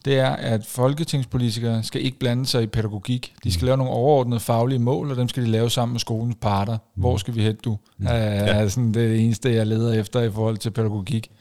det 0.06 0.20
er, 0.20 0.30
at 0.30 0.66
folketingspolitikere 0.66 1.84
skal 1.84 2.06
ikke 2.06 2.20
blande 2.20 2.46
sig 2.46 2.64
i 2.64 2.68
pædagogik. 2.68 3.34
De 3.44 3.52
skal 3.52 3.64
mm. 3.64 3.66
lave 3.66 3.78
nogle 3.78 3.92
overordnede 3.92 4.40
faglige 4.40 4.80
mål, 4.80 5.12
og 5.12 5.18
dem 5.18 5.30
skal 5.30 5.44
de 5.44 5.50
lave 5.50 5.70
sammen 5.70 5.94
med 5.94 6.00
skolens 6.00 6.36
parter. 6.42 6.78
Hvor 6.96 7.12
mm. 7.12 7.18
skal 7.18 7.36
vi 7.36 7.42
hætte 7.42 7.60
du? 7.66 7.78
Mm. 7.98 8.06
Ja. 8.08 8.70
sådan, 8.70 8.94
det 8.94 9.04
er 9.04 9.08
det 9.08 9.20
eneste, 9.20 9.54
jeg 9.54 9.68
leder 9.68 9.94
efter 9.94 10.22
i 10.22 10.32
forhold 10.32 10.58
til 10.58 10.72
pædagogik. 10.72 11.32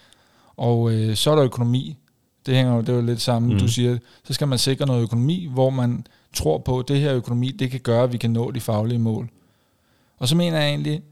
Og 0.56 0.92
øh, 0.92 1.16
så 1.16 1.30
er 1.30 1.34
der 1.34 1.44
økonomi. 1.44 1.96
Det 2.46 2.56
hænger 2.56 2.74
jo, 2.74 2.80
det 2.80 2.88
er 2.88 2.94
jo 2.94 3.02
lidt 3.02 3.20
sammen, 3.20 3.52
mm. 3.52 3.58
du 3.58 3.68
siger. 3.68 3.98
Så 4.24 4.32
skal 4.32 4.48
man 4.48 4.58
sikre 4.58 4.86
noget 4.86 5.02
økonomi, 5.02 5.48
hvor 5.52 5.70
man 5.70 6.06
tror 6.34 6.58
på, 6.58 6.78
at 6.78 6.88
det 6.88 7.00
her 7.00 7.14
økonomi, 7.14 7.50
det 7.50 7.70
kan 7.70 7.80
gøre, 7.80 8.02
at 8.02 8.12
vi 8.12 8.18
kan 8.18 8.30
nå 8.30 8.50
de 8.50 8.60
faglige 8.60 8.98
mål. 8.98 9.30
Og 10.18 10.28
så 10.28 10.36
mener 10.36 10.58
jeg 10.58 10.68
egentlig, 10.68 11.02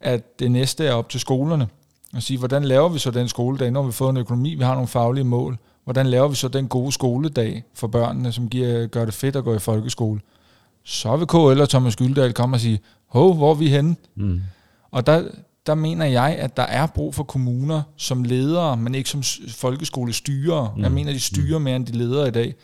at 0.00 0.38
det 0.38 0.50
næste 0.50 0.86
er 0.86 0.92
op 0.92 1.08
til 1.08 1.20
skolerne. 1.20 1.68
Og 2.14 2.22
sige, 2.22 2.38
hvordan 2.38 2.64
laver 2.64 2.88
vi 2.88 2.98
så 2.98 3.10
den 3.10 3.28
skoledag, 3.28 3.70
når 3.70 3.82
vi 3.82 3.92
får 3.92 4.10
en 4.10 4.16
økonomi, 4.16 4.54
vi 4.54 4.64
har 4.64 4.74
nogle 4.74 4.88
faglige 4.88 5.24
mål. 5.24 5.58
Hvordan 5.86 6.06
laver 6.06 6.28
vi 6.28 6.34
så 6.34 6.48
den 6.48 6.68
gode 6.68 6.92
skoledag 6.92 7.64
for 7.74 7.86
børnene, 7.86 8.32
som 8.32 8.48
giver, 8.48 8.86
gør 8.86 9.04
det 9.04 9.14
fedt 9.14 9.36
at 9.36 9.44
gå 9.44 9.54
i 9.54 9.58
folkeskole? 9.58 10.20
Så 10.84 11.16
vil 11.16 11.26
KL 11.26 11.60
og 11.60 11.68
Thomas 11.68 11.96
Gyldal 11.96 12.32
komme 12.32 12.56
og 12.56 12.60
sige, 12.60 12.80
hov, 13.08 13.34
hvor 13.34 13.50
er 13.50 13.54
vi 13.54 13.68
henne? 13.68 13.96
Mm. 14.14 14.40
Og 14.90 15.06
der, 15.06 15.22
der 15.66 15.74
mener 15.74 16.04
jeg, 16.06 16.36
at 16.38 16.56
der 16.56 16.62
er 16.62 16.86
brug 16.86 17.14
for 17.14 17.24
kommuner 17.24 17.82
som 17.96 18.24
ledere, 18.24 18.76
men 18.76 18.94
ikke 18.94 19.10
som 19.10 19.22
folkeskolestyrer. 19.48 20.74
Mm. 20.76 20.82
Jeg 20.82 20.92
mener, 20.92 21.12
de 21.12 21.20
styrer 21.20 21.58
mere 21.58 21.76
end 21.76 21.86
de 21.86 21.92
ledere 21.92 22.28
i 22.28 22.30
dag. 22.30 22.54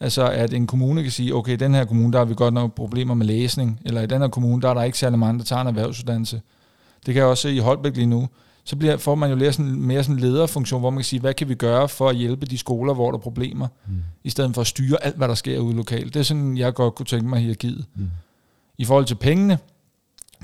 Altså, 0.00 0.28
at 0.28 0.54
en 0.54 0.66
kommune 0.66 1.02
kan 1.02 1.12
sige, 1.12 1.34
okay, 1.34 1.52
i 1.52 1.56
den 1.56 1.74
her 1.74 1.84
kommune, 1.84 2.12
der 2.12 2.18
har 2.18 2.24
vi 2.24 2.34
godt 2.34 2.54
nok 2.54 2.74
problemer 2.74 3.14
med 3.14 3.26
læsning, 3.26 3.80
eller 3.84 4.02
i 4.02 4.06
den 4.06 4.20
her 4.20 4.28
kommune, 4.28 4.62
der 4.62 4.68
er 4.68 4.74
der 4.74 4.82
ikke 4.82 4.98
særlig 4.98 5.18
mange, 5.18 5.38
der 5.38 5.44
tager 5.44 5.62
en 5.62 5.68
erhvervsuddannelse. 5.68 6.40
Det 7.06 7.14
kan 7.14 7.20
jeg 7.20 7.30
også 7.30 7.42
se 7.42 7.54
i 7.54 7.58
Holbæk 7.58 7.96
lige 7.96 8.06
nu. 8.06 8.28
Så 8.64 8.76
bliver, 8.76 8.96
får 8.96 9.14
man 9.14 9.30
jo 9.30 9.36
mere 9.36 9.52
sådan, 9.52 9.80
mere 9.80 10.02
sådan 10.02 10.14
en 10.14 10.20
lederfunktion, 10.20 10.80
hvor 10.80 10.90
man 10.90 10.98
kan 10.98 11.04
sige, 11.04 11.20
hvad 11.20 11.34
kan 11.34 11.48
vi 11.48 11.54
gøre 11.54 11.88
for 11.88 12.08
at 12.08 12.16
hjælpe 12.16 12.46
de 12.46 12.58
skoler, 12.58 12.94
hvor 12.94 13.10
der 13.10 13.18
er 13.18 13.22
problemer, 13.22 13.68
mm. 13.86 13.94
i 14.24 14.30
stedet 14.30 14.54
for 14.54 14.60
at 14.60 14.66
styre 14.66 15.04
alt, 15.04 15.16
hvad 15.16 15.28
der 15.28 15.34
sker 15.34 15.58
ude 15.58 15.76
lokalt. 15.76 16.14
Det 16.14 16.20
er 16.20 16.24
sådan, 16.24 16.58
jeg 16.58 16.74
godt 16.74 16.94
kunne 16.94 17.06
tænke 17.06 17.28
mig 17.28 17.40
hierarkiet. 17.40 17.84
Mm. 17.94 18.10
I 18.78 18.84
forhold 18.84 19.04
til 19.04 19.14
pengene, 19.14 19.58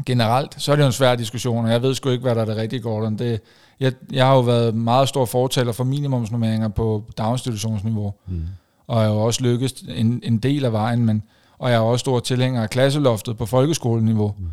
generelt, 0.06 0.62
så 0.62 0.72
er 0.72 0.76
det 0.76 0.82
jo 0.82 0.86
en 0.86 0.92
svær 0.92 1.14
diskussion, 1.14 1.64
og 1.64 1.70
jeg 1.70 1.82
ved 1.82 1.94
sgu 1.94 2.08
ikke, 2.10 2.22
hvad 2.22 2.34
der 2.34 2.40
er 2.40 2.44
det 2.44 2.56
rigtige, 2.56 2.80
Gordon. 2.80 3.18
Det, 3.18 3.40
jeg, 3.80 3.92
jeg 4.12 4.26
har 4.26 4.34
jo 4.34 4.40
været 4.40 4.74
meget 4.74 5.08
stor 5.08 5.24
fortaler 5.24 5.72
for 5.72 5.84
minimumsnummeringer 5.84 6.68
på 6.68 7.04
daginstitutionsniveau, 7.18 8.14
mm. 8.28 8.42
og 8.86 9.00
jeg 9.00 9.08
har 9.08 9.14
jo 9.14 9.20
også 9.20 9.42
lykkes 9.42 9.72
en, 9.72 10.20
en 10.22 10.38
del 10.38 10.64
af 10.64 10.72
vejen, 10.72 11.04
men, 11.04 11.22
og 11.58 11.70
jeg 11.70 11.76
er 11.76 11.80
også 11.80 12.00
stor 12.00 12.20
tilhænger 12.20 12.62
af 12.62 12.70
klasseloftet 12.70 13.36
på 13.36 13.46
folkeskoleniveau. 13.46 14.34
Mm. 14.38 14.46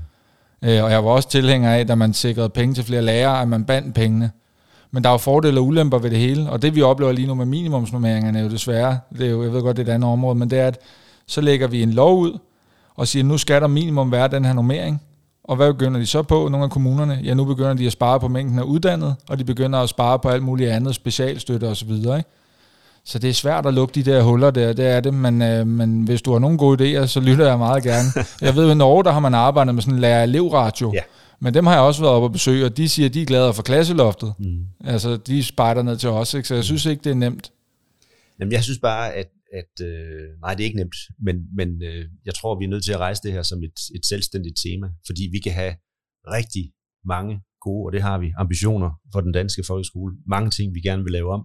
Øh, 0.62 0.84
og 0.84 0.92
jeg 0.92 1.06
var 1.06 1.12
også 1.12 1.30
tilhænger 1.30 1.72
af, 1.72 1.88
da 1.88 1.96
man 1.96 2.14
sikrede 2.14 2.50
penge 2.50 2.76
til 2.76 2.84
flere 2.84 3.02
lærere, 3.02 3.42
at 3.42 3.48
man 3.48 3.66
bandt 3.66 3.96
pengene. 3.96 4.32
Men 4.92 5.04
der 5.04 5.10
er 5.10 5.14
jo 5.14 5.18
fordele 5.18 5.60
og 5.60 5.66
ulemper 5.66 5.98
ved 5.98 6.10
det 6.10 6.20
hele, 6.20 6.50
og 6.50 6.62
det 6.62 6.76
vi 6.76 6.82
oplever 6.82 7.12
lige 7.12 7.28
nu 7.28 7.34
med 7.34 7.46
minimumsnormeringerne 7.46 8.40
er 8.40 8.44
jo 8.44 8.50
desværre, 8.50 9.00
det 9.18 9.28
er 9.28 9.32
jo, 9.32 9.44
jeg 9.44 9.54
ved 9.54 9.62
godt, 9.62 9.78
det 9.78 9.88
er 9.88 9.92
et 9.92 9.96
andet 9.96 10.10
område, 10.10 10.36
men 10.36 10.50
det 10.50 10.60
er, 10.60 10.68
at 10.68 10.80
så 11.28 11.42
lægger 11.42 11.68
vi 11.68 11.84
en 11.84 11.94
lov 11.94 12.20
ud, 12.20 12.38
og 12.96 13.08
siger, 13.08 13.24
nu 13.24 13.38
skal 13.38 13.62
der 13.62 13.68
minimum 13.68 14.12
være 14.12 14.28
den 14.28 14.46
her 14.46 14.54
normering, 14.54 15.02
og 15.44 15.56
hvad 15.56 15.74
begynder 15.74 16.00
de 16.00 16.06
så 16.06 16.22
på, 16.22 16.48
nogle 16.48 16.64
af 16.64 16.70
kommunerne? 16.70 17.20
Ja, 17.24 17.34
nu 17.34 17.46
begynder 17.46 17.74
de 17.74 17.86
at 17.86 17.92
spare 17.92 18.20
på 18.20 18.28
mængden 18.28 18.60
af 18.60 18.64
uddannet, 18.64 19.16
og 19.30 19.40
de 19.40 19.44
begynder 19.44 19.80
at 19.80 19.90
spare 19.90 20.20
på 20.20 20.30
alt 20.30 20.44
muligt 20.44 20.70
andet, 20.70 20.96
specialstøtte 20.96 21.66
osv., 21.66 21.92
ikke? 21.92 22.24
Så 23.08 23.20
det 23.20 23.30
er 23.30 23.34
svært 23.34 23.66
at 23.66 23.74
lukke 23.74 23.96
de 23.96 24.04
der 24.04 24.24
huller 24.24 24.52
der, 24.52 24.74
det 24.74 24.86
er 24.86 25.00
det, 25.00 25.14
men, 25.14 25.42
øh, 25.42 25.68
men 25.68 26.04
hvis 26.04 26.22
du 26.22 26.32
har 26.32 26.40
nogle 26.40 26.58
gode 26.58 26.78
idéer, 26.84 27.06
så 27.06 27.20
lytter 27.20 27.48
jeg 27.48 27.58
meget 27.58 27.84
gerne. 27.84 28.10
Jeg 28.48 28.56
ved, 28.56 28.66
at 28.70 28.76
i 28.76 28.78
Norge, 28.78 29.04
der 29.04 29.12
har 29.12 29.20
man 29.20 29.34
arbejdet 29.34 29.76
med 29.76 29.82
sådan 29.82 29.94
en 29.94 30.00
lærer-elev-radio, 30.02 30.92
ja. 30.94 31.02
men 31.42 31.54
dem 31.54 31.66
har 31.66 31.74
jeg 31.74 31.82
også 31.82 32.02
været 32.02 32.14
oppe 32.14 32.26
og 32.26 32.32
besøge, 32.32 32.66
og 32.66 32.78
de 32.78 32.90
siger, 32.90 33.10
at 33.10 33.14
de 33.14 33.22
er 33.22 33.26
glade 33.26 33.54
for 33.54 33.64
klasseloftet. 33.64 34.34
Mm. 34.40 34.66
Altså, 34.84 35.18
de 35.18 35.44
spejder 35.44 35.82
ned 35.84 35.98
til 35.98 36.10
os, 36.10 36.34
ikke? 36.34 36.48
så 36.48 36.56
jeg 36.56 36.64
synes 36.64 36.86
ikke, 36.86 37.04
det 37.04 37.10
er 37.10 37.16
nemt. 37.16 37.52
Jamen, 38.40 38.52
jeg 38.52 38.64
synes 38.64 38.80
bare, 38.80 39.14
at, 39.14 39.30
at 39.54 39.86
øh, 39.86 40.42
nej, 40.42 40.54
det 40.54 40.64
er 40.64 40.66
ikke 40.66 40.78
nemt, 40.78 40.96
men, 41.26 41.36
men 41.56 41.82
øh, 41.84 42.06
jeg 42.26 42.36
tror, 42.36 42.60
vi 42.60 42.66
er 42.66 42.70
nødt 42.70 42.84
til 42.84 42.92
at 42.92 43.00
rejse 43.00 43.22
det 43.24 43.32
her 43.32 43.44
som 43.44 43.64
et, 43.64 43.78
et 43.96 44.06
selvstændigt 44.06 44.56
tema, 44.66 44.88
fordi 45.06 45.30
vi 45.32 45.40
kan 45.40 45.54
have 45.54 45.74
rigtig 46.38 46.72
mange 47.06 47.42
gode, 47.62 47.86
og 47.88 47.92
det 47.94 48.02
har 48.02 48.18
vi, 48.18 48.28
ambitioner 48.38 48.92
for 49.14 49.22
den 49.22 49.32
danske 49.32 49.64
folkeskole. 49.64 50.16
Mange 50.28 50.50
ting, 50.50 50.76
vi 50.76 50.82
gerne 50.82 51.04
vil 51.04 51.12
lave 51.12 51.34
om 51.34 51.44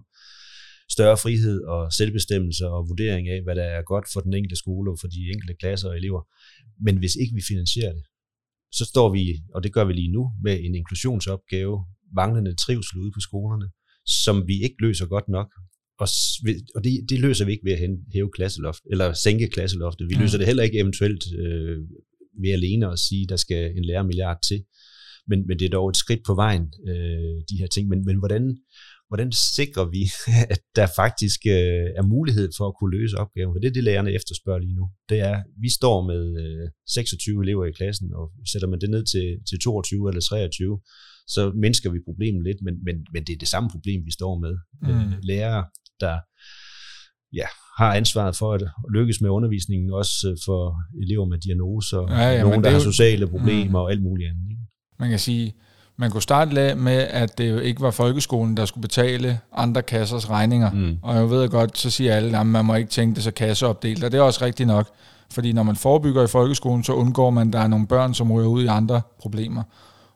større 0.95 1.17
frihed 1.23 1.57
og 1.73 1.81
selvbestemmelse 1.99 2.63
og 2.75 2.89
vurdering 2.89 3.25
af, 3.35 3.39
hvad 3.43 3.55
der 3.55 3.67
er 3.77 3.81
godt 3.93 4.05
for 4.13 4.19
den 4.25 4.33
enkelte 4.33 4.55
skole 4.63 4.91
og 4.91 4.97
for 5.01 5.07
de 5.07 5.19
enkelte 5.33 5.55
klasser 5.61 5.89
og 5.89 5.97
elever. 5.97 6.21
Men 6.85 6.95
hvis 6.97 7.15
ikke 7.21 7.35
vi 7.35 7.43
finansierer 7.51 7.93
det, 7.97 8.03
så 8.77 8.83
står 8.85 9.07
vi, 9.15 9.23
og 9.55 9.63
det 9.63 9.73
gør 9.73 9.85
vi 9.85 9.93
lige 9.93 10.11
nu, 10.17 10.23
med 10.45 10.55
en 10.65 10.75
inklusionsopgave, 10.75 11.75
manglende 12.15 12.55
trivsel 12.55 12.97
ude 13.03 13.11
på 13.15 13.19
skolerne, 13.19 13.67
som 14.23 14.47
vi 14.47 14.55
ikke 14.65 14.75
løser 14.79 15.05
godt 15.05 15.27
nok. 15.37 15.49
Og, 15.99 16.07
og 16.75 16.83
det, 16.83 16.91
det 17.09 17.19
løser 17.19 17.45
vi 17.45 17.51
ikke 17.51 17.65
ved 17.65 17.73
at 17.73 17.89
hæve 18.13 18.31
klasseloft, 18.35 18.83
eller 18.91 19.13
sænke 19.13 19.47
klasseloftet. 19.47 20.09
Vi 20.09 20.15
løser 20.15 20.37
det 20.37 20.47
heller 20.47 20.63
ikke 20.63 20.79
eventuelt 20.79 21.23
øh, 21.43 21.77
ved 22.41 22.51
alene 22.51 22.91
at 22.91 22.99
sige, 22.99 23.27
der 23.29 23.35
skal 23.35 23.77
en 23.77 23.85
lærermilliard 23.85 24.39
til. 24.49 24.63
Men, 25.27 25.47
men 25.47 25.59
det 25.59 25.65
er 25.65 25.69
dog 25.69 25.89
et 25.89 25.97
skridt 25.97 26.23
på 26.25 26.35
vejen, 26.35 26.65
øh, 26.87 27.35
de 27.49 27.59
her 27.59 27.67
ting. 27.67 27.87
Men, 27.89 28.05
men 28.05 28.17
hvordan, 28.19 28.57
hvordan 29.13 29.31
sikrer 29.55 29.85
vi, 29.95 30.03
at 30.53 30.61
der 30.77 30.87
faktisk 31.01 31.39
øh, 31.57 31.87
er 31.99 32.05
mulighed 32.15 32.47
for 32.57 32.65
at 32.67 32.75
kunne 32.77 32.93
løse 32.97 33.15
opgaven? 33.23 33.53
For 33.53 33.59
det 33.61 33.69
er 33.69 33.77
det, 33.77 33.87
lærerne 33.89 34.11
efterspørger 34.19 34.61
lige 34.65 34.77
nu. 34.79 34.85
Det 35.09 35.19
er, 35.29 35.35
vi 35.65 35.69
står 35.79 35.97
med 36.11 36.23
øh, 36.43 36.65
26 36.87 37.43
elever 37.45 37.65
i 37.65 37.77
klassen, 37.79 38.07
og 38.19 38.25
sætter 38.51 38.67
man 38.71 38.79
det 38.81 38.89
ned 38.95 39.03
til, 39.13 39.27
til 39.49 39.57
22 39.59 40.09
eller 40.09 40.21
23, 40.21 40.79
så 41.35 41.41
mindsker 41.65 41.89
vi 41.95 42.07
problemet 42.09 42.43
lidt, 42.47 42.59
men, 42.65 42.75
men, 42.85 42.95
men 43.13 43.21
det 43.25 43.33
er 43.33 43.41
det 43.43 43.53
samme 43.53 43.69
problem, 43.75 43.99
vi 44.09 44.13
står 44.19 44.33
med. 44.45 44.53
Mm. 44.81 44.89
Øh, 44.89 45.11
lærere, 45.29 45.63
der 46.03 46.15
ja, 47.39 47.47
har 47.79 47.91
ansvaret 48.01 48.35
for 48.41 48.49
at 48.55 48.61
lykkes 48.97 49.21
med 49.21 49.29
undervisningen, 49.37 49.89
også 50.01 50.15
øh, 50.29 50.37
for 50.45 50.61
elever 51.03 51.25
med 51.31 51.37
diagnoser, 51.45 52.01
ja, 52.09 52.27
ja, 52.35 52.41
nogen, 52.41 52.63
der 52.63 52.69
har 52.75 52.79
sociale 52.91 53.25
problemer 53.33 53.79
mm. 53.79 53.83
og 53.83 53.91
alt 53.91 54.03
muligt 54.07 54.29
andet. 54.31 54.45
Ikke? 54.53 54.63
Man 55.01 55.09
kan 55.09 55.19
sige, 55.29 55.45
man 55.97 56.11
kunne 56.11 56.21
starte 56.21 56.75
med, 56.75 56.97
at 56.97 57.37
det 57.37 57.51
jo 57.51 57.57
ikke 57.57 57.81
var 57.81 57.91
folkeskolen, 57.91 58.57
der 58.57 58.65
skulle 58.65 58.81
betale 58.81 59.39
andre 59.55 59.81
kassers 59.81 60.29
regninger. 60.29 60.71
Mm. 60.71 60.97
Og 61.01 61.15
jeg 61.15 61.29
ved 61.29 61.49
godt, 61.49 61.77
så 61.77 61.89
siger 61.89 62.15
alle, 62.15 62.39
at 62.39 62.47
man 62.47 62.65
må 62.65 62.75
ikke 62.75 62.89
tænke 62.89 63.15
det 63.15 63.23
så 63.23 63.31
kasseopdelt, 63.31 64.03
og 64.03 64.11
det 64.11 64.17
er 64.17 64.21
også 64.21 64.45
rigtigt 64.45 64.67
nok. 64.67 64.87
Fordi 65.31 65.53
når 65.53 65.63
man 65.63 65.75
forebygger 65.75 66.23
i 66.23 66.27
folkeskolen, 66.27 66.83
så 66.83 66.93
undgår 66.93 67.29
man, 67.29 67.47
at 67.47 67.53
der 67.53 67.59
er 67.59 67.67
nogle 67.67 67.87
børn, 67.87 68.13
som 68.13 68.31
ryger 68.31 68.49
ud 68.49 68.63
i 68.63 68.67
andre 68.67 69.01
problemer. 69.19 69.63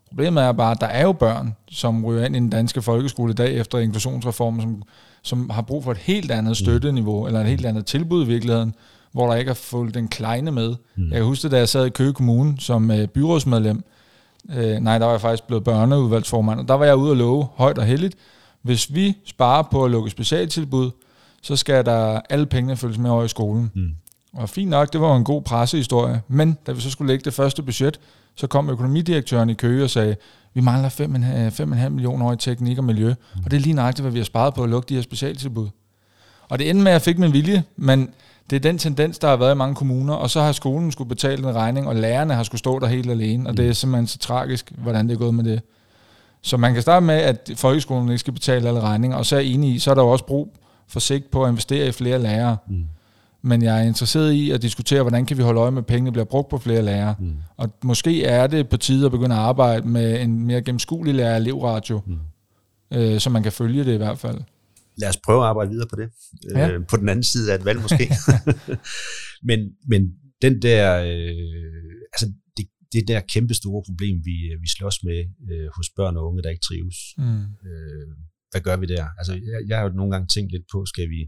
Problemet 0.08 0.44
er 0.44 0.52
bare, 0.52 0.72
at 0.72 0.82
der 0.82 0.88
er 0.88 1.04
jo 1.04 1.12
børn, 1.12 1.56
som 1.70 2.06
ryger 2.06 2.26
ind 2.26 2.36
i 2.36 2.40
den 2.40 2.50
danske 2.50 2.82
folkeskole 2.82 3.32
i 3.32 3.36
dag 3.36 3.54
efter 3.54 3.80
inklusionsreformen, 3.80 4.62
som, 4.62 4.84
som 5.22 5.50
har 5.50 5.62
brug 5.62 5.84
for 5.84 5.92
et 5.92 5.98
helt 5.98 6.32
andet 6.32 6.52
mm. 6.52 6.56
støtteniveau, 6.56 7.28
eller 7.28 7.40
et 7.40 7.48
helt 7.48 7.66
andet 7.66 7.86
tilbud 7.86 8.24
i 8.24 8.28
virkeligheden, 8.28 8.76
hvor 9.12 9.28
der 9.28 9.36
ikke 9.36 9.50
er 9.50 9.56
fulgt 9.56 9.96
den 9.96 10.08
kleine 10.08 10.52
med. 10.52 10.76
Mm. 10.96 11.04
Jeg 11.04 11.16
kan 11.16 11.26
huske, 11.26 11.50
da 11.50 11.58
jeg 11.58 11.70
sad 11.70 11.86
i 11.86 11.90
Køge 11.90 12.14
Kommune 12.14 12.56
som 12.60 12.92
øh, 12.92 13.08
byrådsmedlem, 13.08 13.84
Øh, 14.56 14.80
nej, 14.80 14.98
der 14.98 15.06
var 15.06 15.14
jeg 15.14 15.22
faktisk 15.22 15.48
blevet 15.48 15.64
børneudvalgsformand, 15.64 16.60
og 16.60 16.68
der 16.68 16.74
var 16.74 16.86
jeg 16.86 16.96
ude 16.96 17.12
og 17.12 17.18
love 17.18 17.48
højt 17.56 17.78
og 17.78 17.86
heldigt, 17.86 18.16
hvis 18.62 18.94
vi 18.94 19.18
sparer 19.26 19.64
på 19.72 19.86
at 19.86 19.92
lukke 19.92 20.10
specialtilbud, 20.10 20.92
så 21.42 21.56
skal 21.56 21.86
der 21.86 22.22
alle 22.30 22.46
pengene 22.46 22.78
følges 22.78 22.98
med 22.98 23.10
over 23.10 23.24
i 23.24 23.28
skolen. 23.28 23.72
Mm. 23.76 23.92
Og 24.34 24.50
fint 24.50 24.70
nok, 24.70 24.94
det 24.94 25.02
var 25.02 25.16
en 25.16 25.24
god 25.24 25.42
pressehistorie, 25.42 26.22
men 26.28 26.58
da 26.68 26.72
vi 26.72 26.82
så 26.82 26.92
skulle 26.92 27.08
lægge 27.08 27.26
det 27.26 27.34
første 27.34 27.64
budget, 27.64 28.00
så 28.36 28.48
kom 28.48 28.70
økonomidirektøren 28.70 29.50
i 29.50 29.54
Køge 29.54 29.84
og 29.84 29.90
sagde, 29.90 30.16
vi 30.54 30.62
mangler 30.62 30.90
5,5 30.90 31.90
millioner 31.90 32.26
år 32.26 32.34
i 32.34 32.38
teknik 32.38 32.78
og 32.78 32.84
miljø, 32.84 33.10
mm. 33.10 33.42
og 33.46 33.52
det 33.52 33.58
er 33.58 33.62
lige 33.62 33.74
nøjagtigt, 33.74 34.04
hvad 34.04 34.12
vi 34.12 34.20
har 34.20 34.26
sparet 34.26 34.54
på 34.54 34.64
at 34.64 34.70
lukke 34.70 34.90
de 34.90 34.96
her 34.96 35.02
specialtilbud. 35.02 35.70
Og 36.50 36.60
det 36.60 36.70
endte 36.70 36.84
med, 36.84 36.92
at 36.92 36.94
jeg 36.94 37.02
fik 37.02 37.20
min 37.20 37.34
vilje, 37.34 37.64
men 37.76 38.10
det 38.50 38.56
er 38.56 38.60
den 38.60 38.78
tendens, 38.78 39.20
der 39.20 39.28
har 39.28 39.36
været 39.36 39.56
i 39.56 39.58
mange 39.58 39.76
kommuner, 39.76 40.14
og 40.14 40.30
så 40.30 40.42
har 40.42 40.52
skolen 40.52 40.92
skulle 40.92 41.10
betale 41.10 41.50
en 41.50 41.56
regning, 41.56 41.88
og 41.88 41.96
lærerne 41.96 42.34
har 42.34 42.44
skulle 42.44 42.60
stå 42.60 42.80
der 42.80 42.88
helt 42.88 43.12
alene, 43.12 43.50
og 43.50 43.58
det 43.58 43.70
er 43.70 43.74
simpelthen 43.74 44.08
så 44.08 44.18
tragisk, 44.18 44.72
hvordan 44.78 45.08
det 45.08 45.14
er 45.14 45.20
gået 45.20 45.34
med 45.34 45.44
det. 45.44 45.62
Så 46.42 46.58
man 46.58 46.74
kan 46.74 46.82
starte 46.82 47.06
med, 47.06 47.16
at 47.16 47.52
folkeskolen 47.56 48.10
ikke 48.10 48.20
skal 48.20 48.34
betale 48.34 48.68
alle 48.68 48.80
regninger, 48.80 49.18
og 49.18 49.26
så 49.26 49.36
er 49.36 49.40
jeg 49.40 49.50
enig 49.50 49.76
i, 49.76 49.80
så 49.80 49.92
er 49.92 49.96
der 49.96 50.02
jo 50.02 50.10
også 50.10 50.26
brug 50.26 50.58
for 50.88 51.00
sigt 51.00 51.32
på 51.32 51.44
at 51.44 51.50
investere 51.50 51.88
i 51.88 51.92
flere 51.92 52.20
lærere. 52.20 52.58
Mm. 52.68 52.86
Men 53.42 53.64
jeg 53.64 53.80
er 53.80 53.84
interesseret 53.84 54.32
i 54.32 54.52
at 54.52 54.62
diskutere, 54.62 55.02
hvordan 55.02 55.26
kan 55.26 55.38
vi 55.38 55.44
holde 55.44 55.60
øje 55.60 55.72
med, 55.72 55.82
at 55.82 55.86
pengene 55.86 56.12
bliver 56.12 56.26
brugt 56.26 56.50
på 56.50 56.58
flere 56.58 56.82
lærere. 56.82 57.16
Mm. 57.20 57.34
Og 57.58 57.70
måske 57.84 58.24
er 58.24 58.48
det 58.48 58.70
på 58.70 58.78
tide 58.78 59.06
at 59.06 59.12
begynde 59.12 59.36
at 59.36 59.42
arbejde 59.42 59.88
med 59.88 60.22
en 60.22 60.46
mere 60.46 60.62
gennemskuelig 60.62 61.16
lærer-elevradio, 61.16 62.02
mm. 62.06 62.18
øh, 62.98 63.20
så 63.20 63.30
man 63.30 63.44
kan 63.44 63.52
følge 63.52 63.86
det 63.86 63.94
i 63.94 63.98
hvert 63.98 64.20
fald 64.20 64.38
lad 64.98 65.10
os 65.10 65.20
prøve 65.26 65.42
at 65.42 65.50
arbejde 65.52 65.72
videre 65.72 65.88
på 65.88 65.96
det. 65.96 66.10
Ja. 66.56 66.70
Øh, 66.70 66.88
på 66.92 66.98
den 66.98 67.10
anden 67.10 67.24
side 67.24 67.52
af 67.52 67.56
et 67.60 67.66
valg 67.66 67.82
måske. 67.82 68.06
men, 69.50 69.60
men 69.92 70.02
den 70.42 70.62
der, 70.62 70.84
øh, 71.12 71.94
altså 72.14 72.26
det, 72.58 72.66
det 72.94 73.08
der 73.08 73.20
kæmpe 73.34 73.54
store 73.54 73.84
problem, 73.88 74.16
vi, 74.26 74.36
vi 74.64 74.68
slås 74.78 75.04
med 75.04 75.20
øh, 75.52 75.70
hos 75.76 75.90
børn 75.98 76.18
og 76.18 76.28
unge, 76.28 76.44
der 76.44 76.50
ikke 76.50 76.68
trives. 76.70 76.98
Mm. 77.18 77.44
Øh, 77.68 78.08
hvad 78.52 78.62
gør 78.62 78.78
vi 78.78 78.86
der? 78.86 79.06
Altså 79.20 79.34
jeg, 79.34 79.60
jeg 79.68 79.78
har 79.78 79.84
jo 79.84 79.94
nogle 80.00 80.12
gange 80.14 80.28
tænkt 80.28 80.52
lidt 80.52 80.68
på, 80.74 80.86
skal 80.86 81.10
vi, 81.10 81.22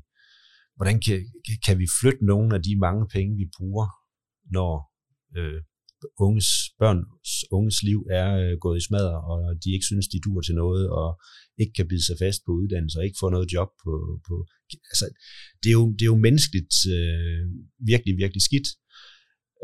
hvordan 0.78 1.02
kan, 1.06 1.18
kan 1.66 1.80
vi 1.80 1.88
flytte 2.02 2.26
nogle 2.26 2.56
af 2.56 2.62
de 2.64 2.74
mange 2.88 3.06
penge, 3.16 3.38
vi 3.42 3.48
bruger, 3.58 3.88
når 4.56 4.74
øh, 5.38 5.62
unges, 6.26 6.50
børns 6.80 7.32
unges 7.58 7.80
liv 7.90 8.00
er 8.22 8.30
øh, 8.44 8.54
gået 8.64 8.78
i 8.78 8.88
smadder, 8.88 9.18
og 9.32 9.40
de 9.64 9.70
ikke 9.76 9.90
synes, 9.92 10.08
de 10.08 10.20
dur 10.26 10.42
til 10.42 10.56
noget, 10.64 10.90
og 11.00 11.10
ikke 11.62 11.74
kan 11.78 11.88
bide 11.92 12.06
sig 12.06 12.16
fast 12.24 12.40
på 12.46 12.52
uddannelse, 12.60 13.00
og 13.00 13.06
ikke 13.06 13.22
få 13.24 13.30
noget 13.30 13.54
job 13.56 13.70
på... 13.84 13.94
på 14.28 14.36
altså, 14.92 15.06
det, 15.62 15.70
er 15.70 15.78
jo, 15.80 15.86
det 15.98 16.04
er 16.06 16.14
jo 16.14 16.26
menneskeligt 16.28 16.76
øh, 16.96 17.44
virkelig, 17.92 18.14
virkelig 18.24 18.44
skidt. 18.50 18.68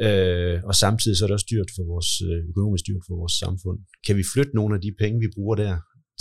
Øh, 0.06 0.58
og 0.70 0.76
samtidig 0.84 1.16
så 1.18 1.22
er 1.24 1.28
det 1.28 1.38
også 1.40 1.52
dyrt 1.54 1.72
for 1.76 1.84
vores, 1.94 2.10
øh, 2.28 2.40
økonomisk 2.52 2.84
dyrt 2.90 3.04
for 3.08 3.16
vores 3.22 3.36
samfund. 3.44 3.80
Kan 4.06 4.16
vi 4.20 4.24
flytte 4.34 4.56
nogle 4.60 4.76
af 4.76 4.82
de 4.82 4.92
penge, 5.02 5.24
vi 5.26 5.30
bruger 5.36 5.56
der, 5.64 5.74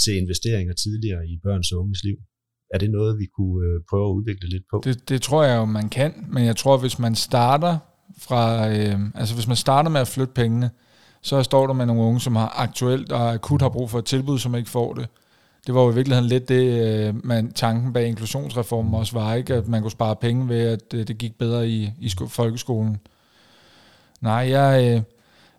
til 0.03 0.14
investeringer 0.22 0.74
tidligere 0.74 1.22
i 1.33 1.35
børns 1.44 1.72
og 1.72 1.81
unges 1.83 2.05
liv? 2.09 2.18
Er 2.74 2.79
det 2.79 2.90
noget, 2.90 3.18
vi 3.18 3.27
kunne 3.37 3.59
øh, 3.68 3.81
prøve 3.90 4.07
at 4.09 4.14
udvikle 4.18 4.48
lidt 4.48 4.66
på? 4.70 4.77
Det, 4.85 5.09
det 5.09 5.22
tror 5.22 5.44
jeg 5.44 5.57
jo, 5.61 5.64
man 5.64 5.88
kan, 5.88 6.12
men 6.35 6.44
jeg 6.44 6.57
tror, 6.57 6.79
hvis 6.79 6.98
man 6.98 7.14
starter 7.14 7.72
fra, 8.18 8.68
øh, 8.68 8.98
altså 9.14 9.34
hvis 9.34 9.46
man 9.46 9.56
starter 9.56 9.90
med 9.90 10.00
at 10.00 10.08
flytte 10.08 10.32
pengene, 10.34 10.70
så 11.22 11.42
står 11.42 11.66
der 11.66 11.74
med 11.74 11.86
nogle 11.86 12.02
unge, 12.02 12.20
som 12.20 12.36
har 12.36 12.52
aktuelt 12.56 13.12
og 13.12 13.32
akut 13.32 13.62
har 13.62 13.68
brug 13.68 13.90
for 13.90 13.98
et 13.98 14.04
tilbud, 14.04 14.38
som 14.38 14.54
ikke 14.54 14.70
får 14.70 14.94
det. 14.94 15.08
Det 15.66 15.74
var 15.74 15.82
jo 15.82 15.90
i 15.90 15.94
virkeligheden 15.94 16.28
lidt 16.28 16.48
det, 16.48 16.64
øh, 16.64 17.26
man, 17.26 17.52
tanken 17.52 17.92
bag 17.92 18.06
inklusionsreformen 18.06 18.94
også 18.94 19.18
var, 19.18 19.34
ikke? 19.34 19.54
at 19.54 19.68
man 19.68 19.82
kunne 19.82 19.90
spare 19.90 20.16
penge 20.16 20.48
ved, 20.48 20.60
at 20.60 20.92
det, 20.92 21.08
det 21.08 21.18
gik 21.18 21.38
bedre 21.38 21.68
i, 21.68 21.92
i 22.00 22.08
sko- 22.08 22.26
folkeskolen. 22.26 23.00
Nej, 24.20 24.32
jeg, 24.50 24.94
øh, 24.94 25.02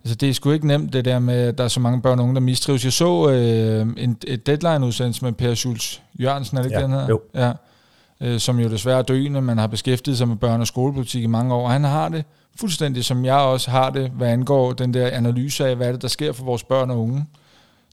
altså 0.04 0.16
det 0.16 0.30
er 0.30 0.34
sgu 0.34 0.52
ikke 0.52 0.68
nemt 0.68 0.94
det 0.94 1.06
der 1.06 1.20
med, 1.20 1.48
at 1.48 1.58
der 1.58 1.64
er 1.64 1.68
så 1.68 1.80
mange 1.80 2.02
børn 2.02 2.20
og 2.20 2.24
unge, 2.24 2.36
der 2.36 2.42
mistrives. 2.42 2.84
Jeg 2.84 2.94
så 2.94 3.30
øh, 3.30 3.88
en, 3.98 4.18
et 4.28 4.46
deadline-udsendelse 4.48 5.26
med 5.26 5.32
Per 5.34 5.54
Schultz 5.54 6.00
Jørgensen, 6.20 6.58
er 6.58 6.62
det 6.62 6.70
ikke 6.70 6.80
Ja, 6.80 6.84
den 6.84 6.92
her? 6.94 7.08
jo. 7.10 7.22
Ja. 7.34 7.52
Øh, 8.22 8.40
som 8.40 8.60
jo 8.60 8.70
desværre 8.70 8.98
er 8.98 9.04
døende, 9.04 9.42
men 9.42 9.58
har 9.58 9.68
beskæftiget 9.68 10.18
sig 10.18 10.28
med 10.28 10.36
børne- 10.44 10.60
og 10.60 10.68
skolepolitik 10.68 11.24
i 11.24 11.28
mange 11.28 11.54
år. 11.54 11.68
Han 11.68 11.84
har 11.84 12.10
det 12.10 12.26
fuldstændig, 12.60 13.06
som 13.06 13.26
jeg 13.26 13.36
også 13.36 13.72
har 13.72 13.90
det, 13.90 14.10
hvad 14.10 14.28
angår 14.28 14.74
den 14.74 14.94
der 14.94 15.08
analyse 15.08 15.68
af, 15.68 15.76
hvad 15.76 15.94
det, 15.94 16.02
der 16.02 16.08
sker 16.08 16.32
for 16.32 16.44
vores 16.44 16.64
børn 16.64 16.92
og 16.92 17.00
unge. 17.02 17.26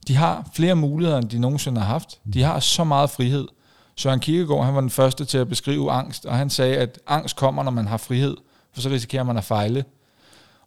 De 0.07 0.15
har 0.15 0.49
flere 0.55 0.75
muligheder, 0.75 1.17
end 1.17 1.29
de 1.29 1.39
nogensinde 1.39 1.81
har 1.81 1.87
haft. 1.87 2.19
De 2.33 2.43
har 2.43 2.59
så 2.59 2.83
meget 2.83 3.09
frihed. 3.09 3.47
Søren 3.95 4.19
Kierkegaard, 4.19 4.65
han 4.65 4.75
var 4.75 4.81
den 4.81 4.89
første 4.89 5.25
til 5.25 5.37
at 5.37 5.49
beskrive 5.49 5.91
angst, 5.91 6.25
og 6.25 6.35
han 6.35 6.49
sagde, 6.49 6.77
at 6.77 6.99
angst 7.07 7.35
kommer, 7.35 7.63
når 7.63 7.71
man 7.71 7.87
har 7.87 7.97
frihed, 7.97 8.37
for 8.73 8.81
så 8.81 8.89
risikerer 8.89 9.23
man 9.23 9.37
at 9.37 9.43
fejle. 9.43 9.85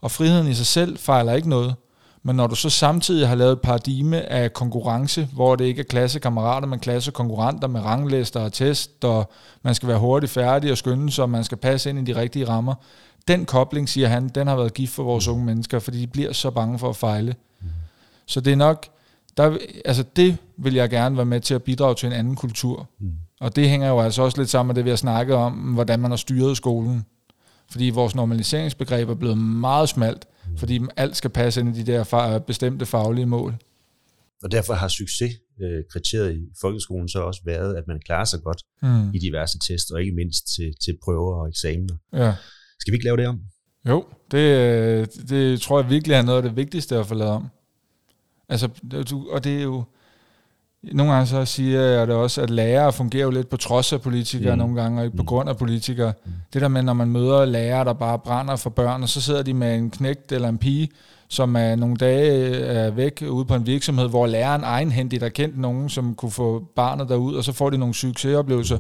Og 0.00 0.10
friheden 0.10 0.48
i 0.48 0.54
sig 0.54 0.66
selv 0.66 0.98
fejler 0.98 1.32
ikke 1.32 1.48
noget. 1.48 1.74
Men 2.26 2.36
når 2.36 2.46
du 2.46 2.54
så 2.54 2.70
samtidig 2.70 3.28
har 3.28 3.34
lavet 3.34 3.52
et 3.52 3.60
paradigme 3.60 4.32
af 4.32 4.52
konkurrence, 4.52 5.28
hvor 5.32 5.56
det 5.56 5.64
ikke 5.64 5.80
er 5.80 5.84
klassekammerater, 5.84 6.68
men 6.68 6.78
klassekonkurrenter 6.78 7.68
med 7.68 7.80
ranglister 7.80 8.40
og 8.40 8.52
test, 8.52 9.04
og 9.04 9.30
man 9.62 9.74
skal 9.74 9.88
være 9.88 9.98
hurtigt 9.98 10.32
færdig 10.32 10.70
og 10.72 10.78
skynde 10.78 11.10
sig, 11.10 11.22
og 11.22 11.30
man 11.30 11.44
skal 11.44 11.58
passe 11.58 11.90
ind 11.90 12.08
i 12.08 12.12
de 12.12 12.20
rigtige 12.20 12.48
rammer. 12.48 12.74
Den 13.28 13.44
kobling, 13.44 13.88
siger 13.88 14.08
han, 14.08 14.28
den 14.28 14.46
har 14.46 14.56
været 14.56 14.74
gift 14.74 14.92
for 14.92 15.02
vores 15.02 15.28
unge 15.28 15.44
mennesker, 15.44 15.78
fordi 15.78 16.00
de 16.00 16.06
bliver 16.06 16.32
så 16.32 16.50
bange 16.50 16.78
for 16.78 16.88
at 16.88 16.96
fejle. 16.96 17.34
Så 18.26 18.40
det 18.40 18.52
er 18.52 18.56
nok, 18.56 18.86
der, 19.36 19.58
altså 19.84 20.04
det 20.16 20.36
vil 20.56 20.74
jeg 20.74 20.90
gerne 20.90 21.16
være 21.16 21.26
med 21.26 21.40
til 21.40 21.54
at 21.54 21.62
bidrage 21.62 21.94
til 21.94 22.06
en 22.06 22.12
anden 22.12 22.36
kultur. 22.36 22.88
Mm. 23.00 23.12
Og 23.40 23.56
det 23.56 23.68
hænger 23.68 23.88
jo 23.88 24.00
altså 24.00 24.22
også 24.22 24.38
lidt 24.38 24.50
sammen 24.50 24.68
med 24.68 24.74
det, 24.74 24.84
vi 24.84 24.90
har 24.90 24.96
snakket 24.96 25.36
om, 25.36 25.52
hvordan 25.52 26.00
man 26.00 26.10
har 26.10 26.16
styret 26.16 26.56
skolen. 26.56 27.04
Fordi 27.70 27.90
vores 27.90 28.14
normaliseringsbegreb 28.14 29.08
er 29.08 29.14
blevet 29.14 29.38
meget 29.38 29.88
smalt, 29.88 30.26
fordi 30.56 30.80
alt 30.96 31.16
skal 31.16 31.30
passe 31.30 31.60
ind 31.60 31.76
i 31.76 31.82
de 31.82 31.92
der 31.92 32.38
bestemte 32.38 32.86
faglige 32.86 33.26
mål. 33.26 33.54
Og 34.42 34.52
derfor 34.52 34.74
har 34.74 34.88
succeskriteriet 34.88 36.36
i 36.36 36.40
folkeskolen 36.60 37.08
så 37.08 37.20
også 37.20 37.40
været, 37.44 37.76
at 37.76 37.84
man 37.86 38.00
klarer 38.06 38.24
sig 38.24 38.42
godt 38.42 38.62
Mm. 38.82 39.14
i 39.14 39.18
diverse 39.18 39.58
test, 39.58 39.90
og 39.90 40.00
ikke 40.00 40.12
mindst 40.14 40.54
til, 40.56 40.74
til 40.84 40.98
prøver 41.04 41.34
og 41.42 41.48
eksamener. 41.48 41.94
Ja. 42.12 42.34
Skal 42.80 42.92
vi 42.92 42.96
ikke 42.96 43.04
lave 43.04 43.16
det 43.16 43.26
om? 43.26 43.40
Jo, 43.88 44.04
det, 44.30 44.38
øh, 44.38 45.06
det 45.28 45.60
tror 45.60 45.80
jeg 45.80 45.90
virkelig 45.90 46.14
er 46.14 46.22
noget 46.22 46.36
af 46.36 46.42
det 46.48 46.56
vigtigste 46.56 46.96
at 46.96 47.06
få 47.06 47.14
lavet 47.14 47.32
om. 47.32 47.48
Altså, 48.48 48.68
du, 49.10 49.30
og 49.30 49.44
det 49.44 49.58
er 49.58 49.62
jo... 49.62 49.84
Nogle 50.82 51.12
gange 51.12 51.26
så 51.26 51.44
siger 51.44 51.80
jeg 51.80 52.06
det 52.06 52.14
også, 52.16 52.42
at 52.42 52.50
lærere 52.50 52.92
fungerer 52.92 53.24
jo 53.24 53.30
lidt 53.30 53.48
på 53.48 53.56
trods 53.56 53.92
af 53.92 54.00
politikere 54.02 54.52
Mm. 54.54 54.58
nogle 54.58 54.82
gange, 54.82 55.00
og 55.00 55.04
ikke 55.04 55.16
på 55.16 55.22
Mm. 55.22 55.26
grund 55.26 55.48
af 55.48 55.56
politikere. 55.56 56.12
Mm. 56.24 56.32
Det 56.52 56.62
der 56.62 56.68
med, 56.68 56.82
når 56.82 56.92
man 56.92 57.08
møder 57.08 57.44
lærere, 57.44 57.84
der 57.84 57.92
bare 57.92 58.18
brænder 58.18 58.56
for 58.56 58.70
børn, 58.70 59.02
og 59.02 59.08
så 59.08 59.20
sidder 59.20 59.42
de 59.42 59.54
med 59.54 59.74
en 59.74 59.90
knægt 59.90 60.32
eller 60.32 60.48
en 60.48 60.58
pige, 60.58 60.88
som 61.28 61.56
er 61.56 61.76
nogle 61.76 61.96
dage 61.96 62.56
er 62.56 62.90
væk 62.90 63.22
ude 63.30 63.44
på 63.44 63.54
en 63.54 63.66
virksomhed, 63.66 64.08
hvor 64.08 64.26
læreren 64.26 64.64
egenhændigt 64.64 65.22
har 65.22 65.28
kendt 65.30 65.58
nogen, 65.58 65.88
som 65.88 66.14
kunne 66.14 66.30
få 66.30 66.64
barnet 66.76 67.08
derud, 67.08 67.34
og 67.34 67.44
så 67.44 67.52
får 67.52 67.70
de 67.70 67.78
nogle 67.78 67.94
succesoplevelser. 67.94 68.78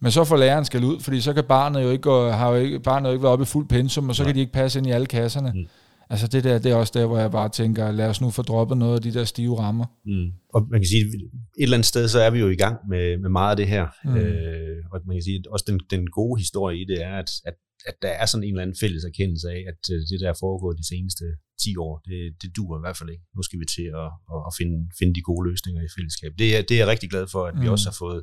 Men 0.00 0.12
så 0.12 0.24
får 0.24 0.36
læreren 0.36 0.64
skal 0.64 0.84
ud, 0.84 1.00
fordi 1.00 1.20
så 1.20 1.32
kan 1.32 1.44
barnet 1.44 1.82
jo 1.82 1.90
ikke, 1.90 2.02
gå, 2.02 2.28
har 2.30 2.48
jo 2.48 2.54
ikke, 2.56 2.80
barnet 2.80 3.08
jo 3.08 3.12
ikke 3.12 3.22
været 3.22 3.32
oppe 3.32 3.42
i 3.42 3.46
fuld 3.46 3.68
pensum, 3.68 4.08
og 4.08 4.14
så 4.14 4.22
Nej. 4.22 4.28
kan 4.28 4.34
de 4.34 4.40
ikke 4.40 4.52
passe 4.52 4.78
ind 4.78 4.86
i 4.86 4.90
alle 4.90 5.06
kasserne. 5.06 5.52
Mm. 5.54 5.66
Altså 6.10 6.26
det 6.26 6.44
der, 6.44 6.58
det 6.58 6.72
er 6.72 6.76
også 6.76 6.92
der, 6.98 7.06
hvor 7.06 7.18
jeg 7.18 7.30
bare 7.30 7.48
tænker, 7.48 7.90
lad 7.90 8.08
os 8.08 8.20
nu 8.20 8.30
få 8.30 8.42
droppet 8.42 8.78
noget 8.78 8.94
af 8.94 9.02
de 9.02 9.14
der 9.14 9.24
stive 9.24 9.58
rammer. 9.58 9.86
Mm. 10.04 10.32
Og 10.54 10.66
man 10.70 10.80
kan 10.80 10.88
sige, 10.88 11.04
et 11.04 11.30
eller 11.58 11.76
andet 11.76 11.86
sted, 11.86 12.08
så 12.08 12.20
er 12.20 12.30
vi 12.30 12.38
jo 12.38 12.48
i 12.48 12.56
gang 12.56 12.76
med, 12.88 13.18
med 13.18 13.30
meget 13.30 13.50
af 13.50 13.56
det 13.56 13.68
her. 13.68 13.86
Mm. 14.04 14.16
Øh, 14.16 14.84
og 14.92 15.00
man 15.06 15.16
kan 15.16 15.22
sige, 15.22 15.38
at 15.38 15.46
også 15.46 15.64
den, 15.68 15.80
den 15.90 16.10
gode 16.10 16.40
historie 16.40 16.76
i 16.80 16.84
det 16.84 17.02
er, 17.02 17.14
at, 17.14 17.30
at, 17.44 17.54
at 17.90 17.94
der 18.02 18.08
er 18.22 18.26
sådan 18.26 18.44
en 18.44 18.52
eller 18.54 18.62
anden 18.62 18.76
fælles 18.82 19.04
erkendelse 19.10 19.46
af, 19.56 19.60
at 19.72 19.80
øh, 19.94 19.98
det, 20.10 20.18
der 20.22 20.28
er 20.30 20.38
foregået 20.44 20.78
de 20.80 20.86
seneste 20.92 21.24
10 21.64 21.76
år, 21.86 21.94
det, 22.08 22.18
det 22.42 22.48
duer 22.56 22.78
i 22.78 22.82
hvert 22.84 22.96
fald 23.00 23.10
ikke. 23.14 23.24
Nu 23.36 23.42
skal 23.46 23.58
vi 23.62 23.66
til 23.76 23.86
at, 24.02 24.08
at, 24.34 24.40
at 24.48 24.52
finde, 24.58 24.76
finde 24.98 25.12
de 25.16 25.22
gode 25.30 25.42
løsninger 25.50 25.82
i 25.82 25.90
fællesskab. 25.96 26.30
Det 26.40 26.46
er, 26.56 26.60
det 26.68 26.74
er 26.74 26.80
jeg 26.82 26.86
rigtig 26.92 27.10
glad 27.14 27.26
for, 27.34 27.42
at 27.50 27.54
vi 27.62 27.66
Mm. 27.66 27.72
også 27.74 27.86
har 27.90 27.96
fået 28.04 28.20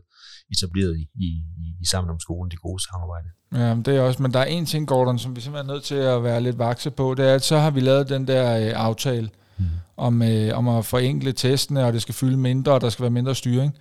etableret 0.54 0.94
i, 1.02 1.04
i, 1.28 1.30
i- 1.82 1.86
Sammen 1.94 2.10
om 2.16 2.20
skolen, 2.20 2.52
det 2.52 2.60
gode 2.68 2.82
samarbejde. 2.90 3.28
Ja, 3.62 3.74
men 3.76 3.84
det 3.86 3.96
er 3.96 4.02
også, 4.02 4.22
men 4.22 4.34
der 4.34 4.40
er 4.40 4.46
en 4.58 4.66
ting, 4.66 4.88
Gordon, 4.88 5.20
som 5.20 5.36
vi 5.36 5.42
simpelthen 5.42 5.70
er 5.70 5.74
nødt 5.74 5.84
til 5.84 5.96
at 5.96 6.24
være 6.24 6.42
lidt 6.42 6.58
vakse 6.60 6.92
på, 6.92 7.14
det 7.18 7.26
er, 7.30 7.36
at 7.36 7.44
så 7.44 7.58
har 7.58 7.72
vi 7.72 7.80
lavet 7.80 8.10
den 8.10 8.28
der 8.28 8.46
øh, 8.68 8.72
aftale 8.88 9.30
Mm. 9.58 9.66
om, 9.98 10.22
øh, 10.22 10.58
om 10.58 10.68
at 10.68 10.86
forenkle 10.86 11.32
testene, 11.32 11.86
og 11.86 11.94
det 11.94 12.02
skal 12.02 12.14
fylde 12.16 12.38
mindre, 12.38 12.72
og 12.72 12.82
der 12.82 12.90
skal 12.90 13.04
være 13.04 13.12
mindre 13.12 13.36
styring. 13.36 13.78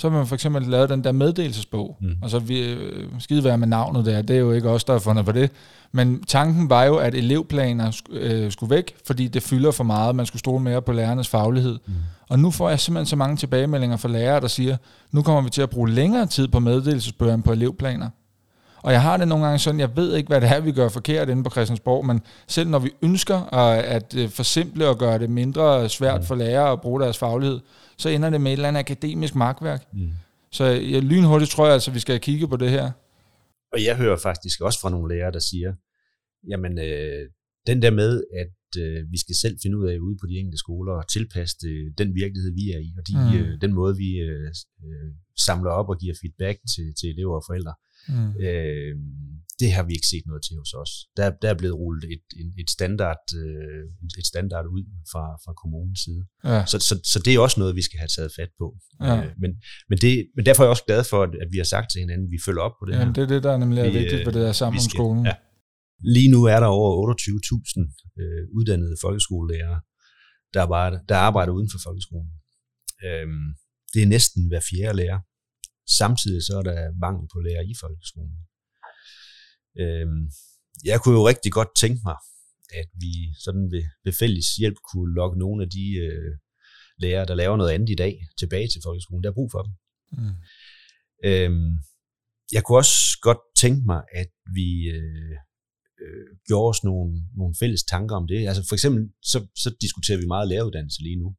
Så 0.00 0.10
har 0.10 0.16
man 0.16 0.26
for 0.26 0.34
eksempel 0.34 0.62
lavet 0.62 0.88
den 0.90 1.04
der 1.04 1.12
meddelelsesbog. 1.12 1.96
Mm. 2.00 2.16
Og 2.22 2.30
så 2.30 2.38
vi, 2.38 2.60
øh, 2.60 3.04
skide 3.18 3.44
være 3.44 3.58
med 3.58 3.66
navnet 3.66 4.06
der, 4.06 4.22
det 4.22 4.36
er 4.36 4.40
jo 4.40 4.52
ikke 4.52 4.70
os, 4.70 4.84
der 4.84 4.92
har 4.92 5.00
fundet 5.00 5.24
på 5.24 5.32
det. 5.32 5.50
Men 5.92 6.24
tanken 6.24 6.70
var 6.70 6.84
jo, 6.84 6.96
at 6.96 7.14
elevplaner 7.14 7.90
sk- 7.90 8.16
øh, 8.16 8.52
skulle 8.52 8.70
væk, 8.74 8.94
fordi 9.06 9.28
det 9.28 9.42
fylder 9.42 9.70
for 9.70 9.84
meget, 9.84 10.16
man 10.16 10.26
skulle 10.26 10.40
stole 10.40 10.62
mere 10.62 10.82
på 10.82 10.92
lærernes 10.92 11.28
faglighed. 11.28 11.78
Mm. 11.86 11.92
Og 12.28 12.38
nu 12.38 12.50
får 12.50 12.68
jeg 12.68 12.80
simpelthen 12.80 13.06
så 13.06 13.16
mange 13.16 13.36
tilbagemeldinger 13.36 13.96
fra 13.96 14.08
lærere, 14.08 14.40
der 14.40 14.48
siger, 14.48 14.76
nu 15.12 15.22
kommer 15.22 15.42
vi 15.42 15.50
til 15.50 15.62
at 15.62 15.70
bruge 15.70 15.90
længere 15.90 16.26
tid 16.26 16.48
på 16.48 16.58
meddelelsesbøger 16.60 17.34
end 17.34 17.42
på 17.42 17.52
elevplaner. 17.52 18.08
Og 18.82 18.92
jeg 18.92 19.02
har 19.02 19.16
det 19.16 19.28
nogle 19.28 19.44
gange 19.44 19.58
sådan, 19.58 19.80
jeg 19.80 19.96
ved 19.96 20.16
ikke, 20.16 20.28
hvad 20.28 20.40
det 20.40 20.48
er, 20.48 20.60
vi 20.60 20.72
gør 20.72 20.88
forkert 20.88 21.28
inde 21.28 21.44
på 21.44 21.50
Christiansborg, 21.50 22.06
men 22.06 22.20
selv 22.48 22.68
når 22.68 22.78
vi 22.78 22.90
ønsker 23.02 23.54
at, 23.54 23.84
at 23.84 24.16
øh, 24.16 24.28
forsimple 24.28 24.88
og 24.88 24.98
gøre 24.98 25.18
det 25.18 25.30
mindre 25.30 25.88
svært 25.88 26.24
for 26.24 26.34
lærere 26.34 26.72
at 26.72 26.80
bruge 26.80 27.00
deres 27.00 27.18
faglighed, 27.18 27.60
så 27.98 28.08
ender 28.08 28.30
det 28.30 28.40
med 28.40 28.50
et 28.52 28.56
eller 28.56 28.68
andet 28.68 28.80
akademisk 28.80 29.34
magtværk. 29.34 29.82
Mm. 29.92 30.10
Så 30.52 30.64
jeg, 30.64 31.02
lynhurtigt 31.02 31.50
tror 31.50 31.64
jeg 31.64 31.74
altså, 31.74 31.90
vi 31.90 31.98
skal 31.98 32.20
kigge 32.20 32.48
på 32.48 32.56
det 32.56 32.70
her. 32.70 32.90
Og 33.72 33.84
jeg 33.84 33.96
hører 33.96 34.16
faktisk 34.16 34.60
også 34.60 34.80
fra 34.80 34.90
nogle 34.90 35.14
lærere, 35.14 35.32
der 35.32 35.38
siger, 35.38 35.72
jamen 36.50 36.78
øh, 36.78 37.28
den 37.66 37.82
der 37.82 37.90
med, 37.90 38.24
at 38.42 38.80
øh, 38.82 38.98
vi 39.12 39.18
skal 39.24 39.34
selv 39.42 39.56
finde 39.62 39.78
ud 39.78 39.86
af 39.92 39.98
ude 39.98 40.16
på 40.20 40.26
de 40.30 40.34
enkelte 40.40 40.58
skoler 40.58 40.92
og 40.92 41.08
tilpasse 41.08 41.56
den 41.98 42.08
virkelighed, 42.14 42.50
vi 42.60 42.64
er 42.76 42.80
i, 42.88 42.90
og 42.98 43.02
de, 43.08 43.12
Mm. 43.16 43.24
mm. 43.26 43.38
øh, 43.38 43.60
den 43.64 43.72
måde, 43.80 43.94
vi 44.04 44.10
øh, 44.28 44.48
øh, 44.86 45.10
samler 45.46 45.70
op 45.70 45.88
og 45.92 45.96
giver 46.02 46.14
feedback 46.22 46.58
til, 46.74 46.86
til 46.98 47.06
elever 47.14 47.36
og 47.40 47.44
forældre, 47.48 47.74
Mm. 48.12 48.30
øh, 48.46 48.92
det 49.60 49.72
har 49.76 49.82
vi 49.88 49.92
ikke 49.98 50.10
set 50.12 50.24
noget 50.30 50.42
til 50.46 50.54
hos 50.62 50.72
os. 50.82 50.92
Der, 51.16 51.26
der 51.42 51.48
er 51.50 51.58
blevet 51.60 51.76
rullet 51.82 52.04
et, 52.14 52.24
et, 52.42 52.50
et, 52.62 52.70
standard, 52.76 53.24
øh, 53.42 53.82
et 54.20 54.26
standard 54.32 54.66
ud 54.76 54.84
fra, 55.12 55.24
fra 55.44 55.52
kommunens 55.62 56.00
side. 56.04 56.22
Ja. 56.44 56.58
Så, 56.72 56.76
så, 56.88 56.94
så 57.12 57.18
det 57.24 57.30
er 57.34 57.38
også 57.46 57.58
noget, 57.60 57.76
vi 57.80 57.82
skal 57.88 57.98
have 58.02 58.12
taget 58.16 58.32
fat 58.38 58.52
på. 58.60 58.66
Ja. 59.06 59.14
Øh, 59.24 59.30
men, 59.42 59.50
men, 59.88 59.98
det, 60.04 60.12
men 60.36 60.42
derfor 60.46 60.60
er 60.62 60.66
jeg 60.66 60.70
også 60.76 60.86
glad 60.90 61.02
for, 61.10 61.18
at, 61.26 61.32
at 61.44 61.48
vi 61.52 61.58
har 61.62 61.68
sagt 61.74 61.86
til 61.90 61.98
hinanden, 62.04 62.26
at 62.28 62.32
vi 62.36 62.38
følger 62.46 62.62
op 62.68 62.76
på 62.80 62.84
det 62.86 62.92
her. 62.94 63.00
Jamen, 63.00 63.14
det 63.14 63.22
er 63.26 63.30
det, 63.34 63.42
der 63.42 63.56
nemlig 63.62 63.80
er 63.80 63.90
Vi, 63.92 63.98
vigtigt 64.00 64.20
øh, 64.20 64.26
ved 64.26 64.32
det 64.36 64.42
der 64.46 64.52
sammen 64.60 64.74
vi 64.76 64.80
om 64.82 64.88
skal- 64.88 64.98
skolen. 64.98 65.22
Ja. 65.30 65.34
Lige 66.16 66.30
nu 66.34 66.40
er 66.54 66.60
der 66.64 66.70
over 66.78 66.90
28.000 67.14 68.22
øh, 68.22 68.42
uddannede 68.58 68.94
folkeskolelærere, 69.04 69.78
der 70.54 70.60
arbejder, 70.66 70.98
der 71.08 71.16
arbejder 71.28 71.52
uden 71.52 71.70
for 71.72 71.80
folkeskolen. 71.86 72.32
Øhm, 73.08 73.46
det 73.94 74.00
er 74.02 74.06
næsten 74.16 74.48
hver 74.48 74.62
fjerde 74.70 74.96
lærer. 74.96 75.18
Samtidig 75.98 76.42
så 76.42 76.58
er 76.58 76.62
der 76.62 76.98
mangel 77.04 77.28
på 77.32 77.38
lærere 77.40 77.66
i 77.66 77.74
folkeskolen. 77.80 78.36
Øhm, 79.82 80.22
jeg 80.84 81.00
kunne 81.00 81.16
jo 81.18 81.28
rigtig 81.28 81.52
godt 81.52 81.72
tænke 81.82 82.00
mig, 82.04 82.16
at 82.80 82.88
vi 83.02 83.12
sådan 83.44 83.66
ved, 83.74 83.84
ved 84.04 84.12
fælles 84.12 84.48
hjælp 84.60 84.78
kunne 84.92 85.14
lokke 85.14 85.38
nogle 85.38 85.62
af 85.64 85.70
de 85.70 85.86
øh, 86.06 86.32
lærere, 86.98 87.26
der 87.26 87.34
laver 87.34 87.56
noget 87.56 87.72
andet 87.72 87.90
i 87.90 87.94
dag, 88.04 88.14
tilbage 88.38 88.68
til 88.68 88.80
folkeskolen. 88.84 89.22
Der 89.24 89.30
er 89.30 89.38
brug 89.38 89.50
for 89.52 89.62
dem. 89.62 89.72
Mm. 90.18 90.34
Øhm, 91.24 91.72
jeg 92.52 92.62
kunne 92.62 92.78
også 92.78 92.98
godt 93.22 93.42
tænke 93.62 93.82
mig, 93.86 94.02
at 94.12 94.30
vi 94.54 94.68
øh, 94.96 95.36
øh, 96.02 96.30
gjorde 96.46 96.68
os 96.72 96.84
nogle, 96.84 97.12
nogle 97.36 97.54
fælles 97.60 97.84
tanker 97.84 98.16
om 98.16 98.26
det. 98.26 98.48
Altså 98.48 98.62
for 98.68 98.74
eksempel, 98.74 99.02
så, 99.22 99.38
så 99.62 99.76
diskuterer 99.80 100.18
vi 100.18 100.26
meget 100.26 100.48
læreruddannelse 100.48 101.02
lige 101.02 101.20
nu. 101.22 101.36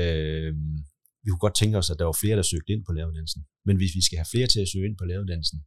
Øhm, 0.00 0.76
vi 1.24 1.28
kunne 1.30 1.44
godt 1.46 1.56
tænke 1.60 1.78
os, 1.78 1.90
at 1.90 1.98
der 1.98 2.04
var 2.10 2.16
flere, 2.22 2.36
der 2.36 2.42
søgte 2.52 2.72
ind 2.74 2.82
på 2.86 2.92
læreruddannelsen. 2.92 3.42
Men 3.66 3.76
hvis 3.76 3.92
vi 3.98 4.02
skal 4.06 4.18
have 4.18 4.30
flere 4.34 4.46
til 4.52 4.60
at 4.64 4.68
søge 4.72 4.86
ind 4.88 4.96
på 4.98 5.04
læreruddannelsen, 5.04 5.58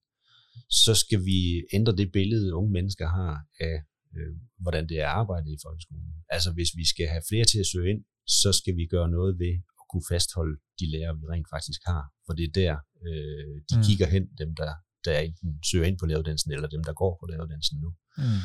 så 0.83 0.93
skal 1.03 1.19
vi 1.29 1.39
ændre 1.77 1.93
det 2.01 2.11
billede, 2.17 2.55
unge 2.59 2.71
mennesker 2.77 3.07
har 3.17 3.33
af, 3.69 3.77
øh, 4.15 4.33
hvordan 4.63 4.83
det 4.89 4.97
er 4.99 5.07
at 5.07 5.15
arbejde 5.21 5.47
i 5.55 5.57
folkeskolen. 5.65 6.13
Altså 6.35 6.49
hvis 6.57 6.71
vi 6.79 6.85
skal 6.93 7.07
have 7.13 7.23
flere 7.29 7.45
til 7.51 7.59
at 7.63 7.67
søge 7.73 7.89
ind, 7.93 8.01
så 8.41 8.49
skal 8.59 8.73
vi 8.79 8.85
gøre 8.95 9.09
noget 9.17 9.39
ved 9.43 9.53
at 9.79 9.85
kunne 9.91 10.05
fastholde 10.13 10.55
de 10.79 10.85
lærere, 10.93 11.15
vi 11.19 11.25
rent 11.33 11.49
faktisk 11.55 11.81
har. 11.91 12.03
For 12.25 12.33
det 12.37 12.45
er 12.49 12.53
der, 12.61 12.73
øh, 13.07 13.53
de 13.69 13.75
Mm. 13.77 13.83
kigger 13.87 14.07
hen, 14.15 14.23
dem 14.41 14.49
der, 14.59 14.73
der 15.05 15.19
enten 15.19 15.49
søger 15.69 15.85
ind 15.89 15.97
på 15.99 16.05
læreruddannelsen, 16.05 16.51
eller 16.55 16.67
dem, 16.75 16.83
der 16.83 16.93
går 17.01 17.11
på 17.19 17.25
læreruddannelsen 17.31 17.77
nu. 17.83 17.89
Mm. 18.17 18.43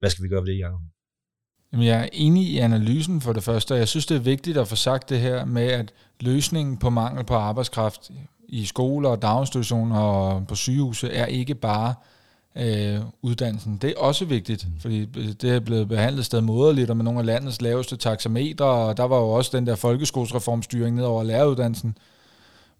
Hvad 0.00 0.10
skal 0.10 0.22
vi 0.24 0.28
gøre 0.32 0.42
ved 0.42 0.50
det, 0.52 0.58
Jacob? 0.64 0.80
Jamen, 1.72 1.86
jeg 1.86 2.00
er 2.00 2.08
enig 2.12 2.46
i 2.46 2.58
analysen 2.58 3.20
for 3.20 3.32
det 3.32 3.42
første, 3.42 3.72
og 3.72 3.78
jeg 3.78 3.88
synes, 3.88 4.06
det 4.06 4.14
er 4.14 4.20
vigtigt 4.20 4.56
at 4.58 4.68
få 4.68 4.76
sagt 4.76 5.08
det 5.08 5.20
her 5.20 5.44
med, 5.44 5.66
at 5.66 5.92
løsningen 6.20 6.76
på 6.76 6.90
mangel 6.90 7.24
på 7.24 7.34
arbejdskraft 7.34 8.10
i 8.48 8.64
skoler 8.64 9.08
og 9.08 9.22
daginstitutioner 9.22 10.00
og 10.00 10.46
på 10.46 10.54
sygehuse 10.54 11.12
er 11.12 11.26
ikke 11.26 11.54
bare 11.54 11.94
øh, 12.56 13.00
uddannelsen. 13.22 13.78
Det 13.82 13.90
er 13.90 14.00
også 14.00 14.24
vigtigt, 14.24 14.66
fordi 14.80 15.04
det 15.34 15.50
er 15.50 15.60
blevet 15.60 15.88
behandlet 15.88 16.24
stadig 16.24 16.44
moderligt, 16.44 16.90
og 16.90 16.96
med 16.96 17.04
nogle 17.04 17.20
af 17.20 17.26
landets 17.26 17.62
laveste 17.62 17.96
taxameter, 17.96 18.64
og 18.64 18.96
der 18.96 19.04
var 19.04 19.16
jo 19.16 19.28
også 19.28 19.56
den 19.56 19.66
der 19.66 19.74
folkeskolesreformstyring 19.74 20.96
ned 20.96 21.04
over 21.04 21.22
læreruddannelsen. 21.22 21.98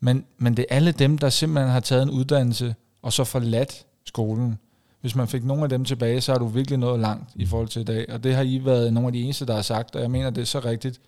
Men, 0.01 0.25
men 0.39 0.57
det 0.57 0.67
er 0.69 0.77
alle 0.77 0.93
dem, 0.93 1.19
der 1.19 1.29
simpelthen 1.29 1.73
har 1.73 1.81
taget 1.81 2.03
en 2.03 2.11
uddannelse, 2.11 2.75
og 3.03 3.13
så 3.13 3.25
forladt 3.25 3.87
skolen. 4.05 4.59
Hvis 5.01 5.17
man 5.17 5.29
fik 5.29 5.45
nogle 5.45 5.63
af 5.63 5.69
dem 5.69 5.85
tilbage, 5.85 6.21
så 6.21 6.33
er 6.33 6.39
du 6.39 6.47
virkelig 6.47 6.79
nået 6.79 7.01
langt 7.01 7.31
i 7.35 7.47
forhold 7.47 7.69
til 7.69 7.81
i 7.81 7.85
dag. 7.85 8.07
Og 8.13 8.25
det 8.25 8.35
har 8.35 8.43
I 8.43 8.61
været 8.65 8.93
nogle 8.93 9.07
af 9.07 9.13
de 9.13 9.23
eneste, 9.23 9.47
der 9.47 9.55
har 9.55 9.63
sagt, 9.63 9.97
og 9.97 10.03
jeg 10.03 10.11
mener, 10.11 10.31
det 10.31 10.41
er 10.41 10.47
så 10.47 10.61
rigtigt. 10.61 11.01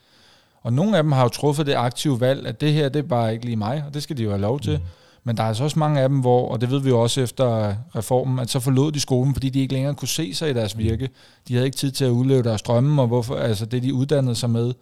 Og 0.63 0.73
nogle 0.73 0.97
af 0.97 1.03
dem 1.03 1.13
har 1.13 1.23
jo 1.23 1.29
truffet 1.29 1.67
det 1.67 1.75
aktive 1.75 2.21
valg, 2.21 2.47
at 2.47 2.61
det 2.61 2.73
her, 2.73 2.89
det 2.89 2.99
er 3.05 3.09
bare 3.09 3.33
ikke 3.33 3.45
lige 3.45 3.57
mig, 3.57 3.85
og 3.87 3.95
det 3.95 4.03
skal 4.03 4.17
de 4.17 4.23
jo 4.23 4.31
have 4.31 4.41
lov 4.41 4.61
til. 4.61 4.79
Mm. 4.79 4.85
Men 5.25 5.37
der 5.37 5.43
er 5.43 5.49
altså 5.49 5.65
også 5.65 5.79
mange 5.79 6.01
af 6.01 6.09
dem, 6.09 6.21
hvor, 6.21 6.49
og 6.49 6.61
det 6.61 6.71
ved 6.71 6.81
vi 6.81 6.89
jo 6.89 7.01
også 7.01 7.21
efter 7.21 7.75
reformen, 7.97 8.39
at 8.39 8.51
så 8.51 8.61
forlod 8.61 8.93
de 8.93 9.01
skolen, 9.01 9.35
fordi 9.35 9.49
de 9.49 9.61
ikke 9.61 9.75
længere 9.75 9.95
kunne 9.95 10.09
se 10.09 10.35
sig 10.35 10.51
i 10.51 10.53
deres 10.53 10.79
virke. 10.79 11.09
De 11.49 11.55
havde 11.55 11.67
ikke 11.67 11.77
tid 11.77 11.91
til 11.91 12.05
at 12.05 12.11
udleve 12.11 12.43
deres 12.43 12.63
drømme, 12.63 13.03
og 13.03 13.09
hvorfor, 13.09 13.37
altså 13.37 13.67
det 13.67 13.83
de 13.83 13.95
uddannede 13.95 14.35
sig 14.35 14.51
med. 14.51 14.73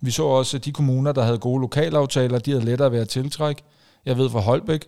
Vi 0.00 0.10
så 0.10 0.24
også, 0.24 0.56
at 0.56 0.64
de 0.64 0.72
kommuner, 0.72 1.12
der 1.12 1.22
havde 1.22 1.38
gode 1.38 1.60
lokalaftaler, 1.60 2.38
de 2.38 2.50
havde 2.50 2.64
lettere 2.64 2.92
ved 2.92 2.98
at 2.98 3.08
tiltrække. 3.08 3.62
Jeg 4.06 4.18
ved 4.18 4.30
fra 4.30 4.40
Holbæk, 4.40 4.86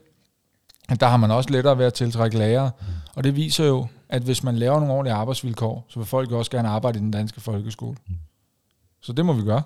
at 0.88 1.00
der 1.00 1.06
har 1.06 1.16
man 1.16 1.30
også 1.30 1.50
lettere 1.50 1.78
ved 1.78 1.86
at 1.86 1.94
tiltrække 1.94 2.38
lærere. 2.38 2.70
Og 3.16 3.24
det 3.24 3.36
viser 3.36 3.64
jo, 3.64 3.86
at 4.08 4.22
hvis 4.22 4.42
man 4.42 4.56
laver 4.56 4.78
nogle 4.78 4.94
ordentlige 4.94 5.14
arbejdsvilkår, 5.14 5.86
så 5.88 5.98
vil 5.98 6.06
folk 6.06 6.32
også 6.32 6.50
gerne 6.50 6.68
arbejde 6.68 6.98
i 6.98 7.02
den 7.02 7.10
danske 7.10 7.40
folkeskole. 7.40 7.96
Så 9.02 9.12
det 9.12 9.26
må 9.26 9.32
vi 9.32 9.42
gøre. 9.42 9.62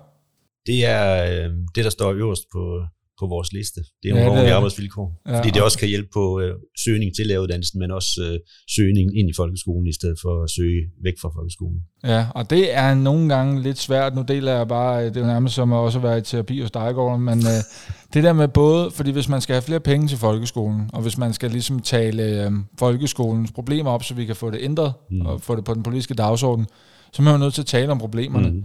Det 0.65 0.85
er 0.85 1.23
øh, 1.23 1.55
det, 1.75 1.83
der 1.83 1.89
står 1.89 2.11
øverst 2.11 2.43
på, 2.51 2.85
på 3.21 3.27
vores 3.35 3.49
liste. 3.57 3.79
Det 4.01 4.07
er 4.09 4.13
nogle 4.13 4.25
ja, 4.25 4.31
ordentlige 4.31 4.55
arbejdsvilkår. 4.59 5.07
Ja, 5.27 5.37
fordi 5.37 5.49
det 5.55 5.61
også 5.67 5.79
kan 5.81 5.87
hjælpe 5.93 6.09
på 6.13 6.25
øh, 6.41 6.53
søgning 6.85 7.09
til 7.15 7.27
læreruddannelsen, 7.27 7.79
men 7.79 7.91
også 7.91 8.11
øh, 8.27 8.39
søgning 8.75 9.07
ind 9.19 9.27
i 9.29 9.35
folkeskolen, 9.41 9.87
i 9.87 9.95
stedet 9.99 10.17
for 10.23 10.43
at 10.43 10.49
søge 10.57 10.81
væk 11.03 11.13
fra 11.21 11.29
folkeskolen. 11.37 11.79
Ja, 12.03 12.21
og 12.35 12.49
det 12.49 12.63
er 12.83 12.93
nogle 12.93 13.23
gange 13.33 13.61
lidt 13.61 13.79
svært. 13.87 14.15
Nu 14.15 14.23
deler 14.27 14.53
jeg 14.57 14.67
bare, 14.67 15.05
øh, 15.05 15.13
det 15.13 15.17
er 15.17 15.27
nærmest 15.27 15.55
som 15.55 15.73
at 15.73 15.77
også 15.77 15.99
være 15.99 16.17
i 16.17 16.21
terapi 16.21 16.61
hos 16.61 16.71
dig, 16.71 16.93
Gordon, 16.93 17.21
men 17.21 17.37
øh, 17.37 17.61
det 18.13 18.23
der 18.23 18.33
med 18.33 18.47
både, 18.47 18.91
fordi 18.91 19.11
hvis 19.11 19.29
man 19.29 19.41
skal 19.41 19.53
have 19.53 19.61
flere 19.61 19.79
penge 19.79 20.07
til 20.07 20.17
folkeskolen, 20.17 20.89
og 20.93 21.01
hvis 21.01 21.17
man 21.17 21.33
skal 21.33 21.51
ligesom 21.51 21.79
tale 21.79 22.23
øh, 22.23 22.51
folkeskolens 22.79 23.51
problemer 23.51 23.91
op, 23.91 24.03
så 24.03 24.13
vi 24.13 24.25
kan 24.25 24.35
få 24.35 24.49
det 24.51 24.59
ændret, 24.61 24.93
mm. 25.11 25.21
og 25.25 25.41
få 25.41 25.55
det 25.55 25.63
på 25.63 25.73
den 25.73 25.83
politiske 25.83 26.13
dagsorden, 26.13 26.65
så 27.13 27.21
er 27.21 27.23
man 27.23 27.39
nødt 27.39 27.53
til 27.53 27.61
at 27.61 27.65
tale 27.65 27.91
om 27.91 27.99
problemerne. 27.99 28.49
Mm. 28.49 28.63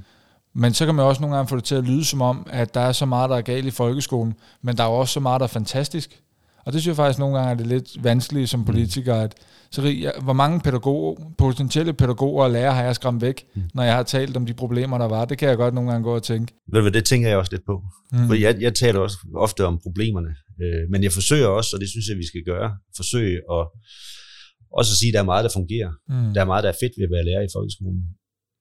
Men 0.59 0.75
så 0.75 0.87
kan 0.87 0.95
man 0.95 1.05
også 1.05 1.21
nogle 1.21 1.37
gange 1.37 1.49
få 1.49 1.57
det 1.57 1.65
til 1.65 1.75
at 1.75 1.85
lyde 1.85 2.05
som 2.05 2.23
om, 2.23 2.47
at 2.51 2.75
der 2.75 2.81
er 2.81 2.93
så 2.93 3.07
meget, 3.07 3.31
der 3.31 3.37
er 3.37 3.41
galt 3.41 3.67
i 3.67 3.71
folkeskolen, 3.71 4.35
men 4.63 4.77
der 4.77 4.85
er 4.85 4.89
også 4.89 5.13
så 5.13 5.21
meget, 5.21 5.41
der 5.41 5.45
er 5.45 5.49
fantastisk. 5.49 6.21
Og 6.67 6.73
det 6.73 6.81
synes 6.81 6.91
jeg 6.91 6.97
faktisk 6.97 7.19
nogle 7.19 7.37
gange 7.37 7.51
er 7.51 7.55
det 7.55 7.67
lidt 7.67 8.05
vanskeligt 8.05 8.51
som 8.51 8.65
politiker, 8.65 9.15
at 9.15 9.35
så 9.71 10.13
hvor 10.23 10.33
mange 10.33 10.61
pædagoger, 10.61 11.15
potentielle 11.39 11.93
pædagoger 11.93 12.45
og 12.45 12.51
lærere 12.51 12.75
har 12.75 12.83
jeg 12.83 12.95
skræmt 12.95 13.23
væk, 13.23 13.45
mm. 13.55 13.63
når 13.75 13.83
jeg 13.83 13.95
har 13.95 14.03
talt 14.03 14.37
om 14.37 14.47
de 14.47 14.55
problemer, 14.55 14.99
der 14.99 15.09
var. 15.09 15.25
Det 15.25 15.39
kan 15.39 15.49
jeg 15.49 15.57
godt 15.57 15.75
nogle 15.75 15.91
gange 15.91 16.05
gå 16.05 16.15
og 16.15 16.23
tænke. 16.23 16.53
Ved 16.73 16.83
du, 16.83 16.89
det 16.89 17.05
tænker 17.05 17.29
jeg 17.29 17.39
også 17.39 17.53
lidt 17.53 17.67
på. 17.67 17.83
Mm. 18.13 18.27
For 18.27 18.35
jeg, 18.35 18.57
jeg 18.61 18.75
taler 18.75 19.01
også 19.01 19.19
ofte 19.37 19.67
om 19.67 19.79
problemerne, 19.83 20.29
øh, 20.63 20.91
men 20.91 21.03
jeg 21.03 21.13
forsøger 21.13 21.47
også, 21.47 21.71
og 21.77 21.81
det 21.81 21.89
synes 21.89 22.07
jeg, 22.09 22.17
vi 22.17 22.27
skal 22.27 22.43
gøre, 22.47 22.71
forsøge 22.97 23.37
at 23.37 23.63
også 24.79 24.93
at 24.93 24.99
sige, 25.01 25.11
at 25.11 25.15
der 25.15 25.21
er 25.21 25.31
meget, 25.33 25.45
der 25.45 25.51
fungerer. 25.59 25.91
Mm. 26.09 26.35
Der 26.35 26.41
er 26.41 26.45
meget, 26.53 26.65
der 26.65 26.71
er 26.71 26.79
fedt 26.83 26.93
ved 26.99 27.05
at 27.09 27.13
være 27.15 27.25
lærer 27.25 27.43
i 27.49 27.55
folkeskolen 27.57 28.03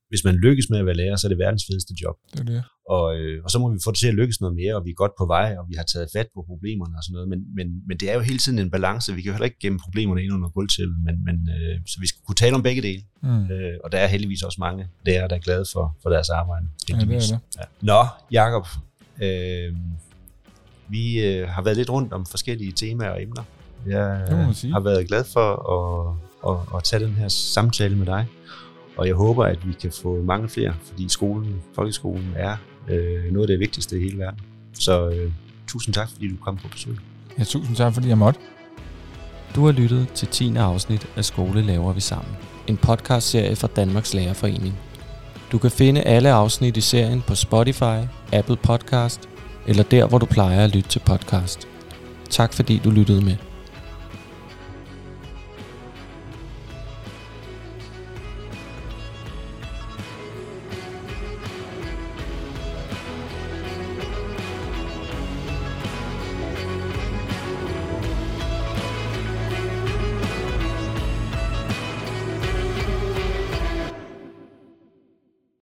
hvis 0.10 0.24
man 0.24 0.36
lykkes 0.36 0.70
med 0.70 0.80
at 0.80 0.86
være 0.86 0.96
lærer, 0.96 1.16
så 1.16 1.28
er 1.28 1.30
det 1.30 1.38
verdens 1.38 1.64
fedeste 1.70 1.94
job. 2.04 2.16
Det 2.34 2.40
er 2.40 2.44
det. 2.44 2.64
Og, 2.90 3.06
øh, 3.18 3.44
og 3.44 3.50
så 3.52 3.58
må 3.60 3.74
vi 3.74 3.80
få 3.84 3.92
det 3.92 4.00
til 4.00 4.08
at 4.08 4.14
lykkes 4.14 4.42
noget 4.42 4.56
mere, 4.56 4.76
og 4.76 4.86
vi 4.86 4.90
er 4.90 4.94
godt 5.04 5.12
på 5.20 5.26
vej, 5.26 5.56
og 5.60 5.66
vi 5.70 5.76
har 5.80 5.84
taget 5.84 6.08
fat 6.16 6.28
på 6.36 6.40
problemerne 6.52 6.94
og 6.98 7.04
sådan 7.04 7.14
noget. 7.14 7.30
Men, 7.30 7.40
men, 7.58 7.68
men 7.88 7.98
det 8.00 8.10
er 8.12 8.14
jo 8.14 8.20
hele 8.20 8.40
tiden 8.40 8.60
en 8.60 8.72
balance. 8.72 9.14
Vi 9.14 9.22
kan 9.22 9.30
jo 9.30 9.34
heller 9.34 9.52
ikke 9.52 9.60
gemme 9.62 9.80
problemerne 9.86 10.24
ind 10.24 10.34
under 10.34 10.50
gulvtæppet, 10.50 10.98
men, 11.08 11.16
men 11.28 11.36
øh, 11.56 11.76
så 11.92 11.98
vi 12.02 12.08
skal 12.08 12.22
kunne 12.28 12.36
tale 12.36 12.56
om 12.56 12.64
begge 12.64 12.82
dele. 12.82 13.02
Mm. 13.24 13.44
Øh, 13.52 13.76
og 13.84 13.92
der 13.92 13.98
er 13.98 14.08
heldigvis 14.08 14.42
også 14.42 14.58
mange 14.60 14.88
lærere, 15.06 15.28
der 15.28 15.36
er 15.36 15.40
glade 15.40 15.66
for, 15.74 15.98
for 16.02 16.10
deres 16.10 16.30
arbejde. 16.30 16.66
Ja, 16.90 16.96
det 16.96 17.04
er 17.04 17.20
det. 17.20 17.32
Ja. 17.32 17.64
Nå, 17.82 18.02
Jacob, 18.32 18.66
øh, 19.22 19.76
vi 20.90 21.04
øh, 21.28 21.48
har 21.48 21.62
været 21.62 21.78
lidt 21.78 21.90
rundt 21.90 22.14
om 22.14 22.26
forskellige 22.26 22.72
temaer 22.72 23.10
og 23.10 23.22
emner. 23.24 23.44
Jeg 23.88 24.28
har 24.74 24.80
været 24.80 25.08
glad 25.08 25.24
for 25.34 25.48
at, 25.76 26.16
at, 26.52 26.78
at 26.78 26.84
tage 26.84 27.06
den 27.06 27.14
her 27.14 27.28
samtale 27.28 27.96
med 27.96 28.06
dig. 28.06 28.28
Og 28.98 29.08
jeg 29.08 29.16
håber, 29.16 29.44
at 29.44 29.68
vi 29.68 29.74
kan 29.82 29.92
få 29.92 30.22
mange 30.22 30.50
flere, 30.50 30.74
fordi 30.84 31.10
skolen, 31.10 31.62
folkeskolen 31.76 32.34
er 32.36 32.56
øh, 32.88 33.32
noget 33.32 33.44
af 33.44 33.48
det 33.48 33.60
vigtigste 33.60 33.98
i 33.98 34.04
hele 34.04 34.18
verden. 34.18 34.40
Så 34.74 35.10
øh, 35.10 35.32
tusind 35.68 35.94
tak, 35.94 36.10
fordi 36.10 36.28
du 36.28 36.36
kom 36.36 36.58
på 36.58 36.68
besøg. 36.68 36.98
Ja, 37.40 37.44
tusind 37.44 37.76
tak, 37.76 37.94
fordi 37.94 38.08
jeg 38.08 38.18
måtte. 38.18 38.40
Du 39.56 39.66
har 39.66 39.72
lyttet 39.72 40.08
til 40.16 40.28
10. 40.28 40.56
afsnit 40.56 41.08
af 41.16 41.26
Skole 41.26 41.62
laver 41.62 41.94
vi 41.94 42.02
sammen. 42.02 42.36
En 42.68 42.78
podcastserie 42.78 43.56
fra 43.56 43.68
Danmarks 43.76 44.14
Lærerforening. 44.14 44.80
Du 45.52 45.58
kan 45.58 45.72
finde 45.72 46.02
alle 46.02 46.32
afsnit 46.32 46.78
i 46.78 46.82
serien 46.82 47.24
på 47.28 47.36
Spotify, 47.36 48.08
Apple 48.34 48.58
Podcast 48.64 49.30
eller 49.68 49.84
der, 49.84 50.08
hvor 50.08 50.18
du 50.18 50.26
plejer 50.26 50.64
at 50.64 50.76
lytte 50.76 50.90
til 50.90 51.02
podcast. 51.06 51.68
Tak 52.30 52.54
fordi 52.54 52.82
du 52.84 52.90
lyttede 52.90 53.26
med. 53.26 53.36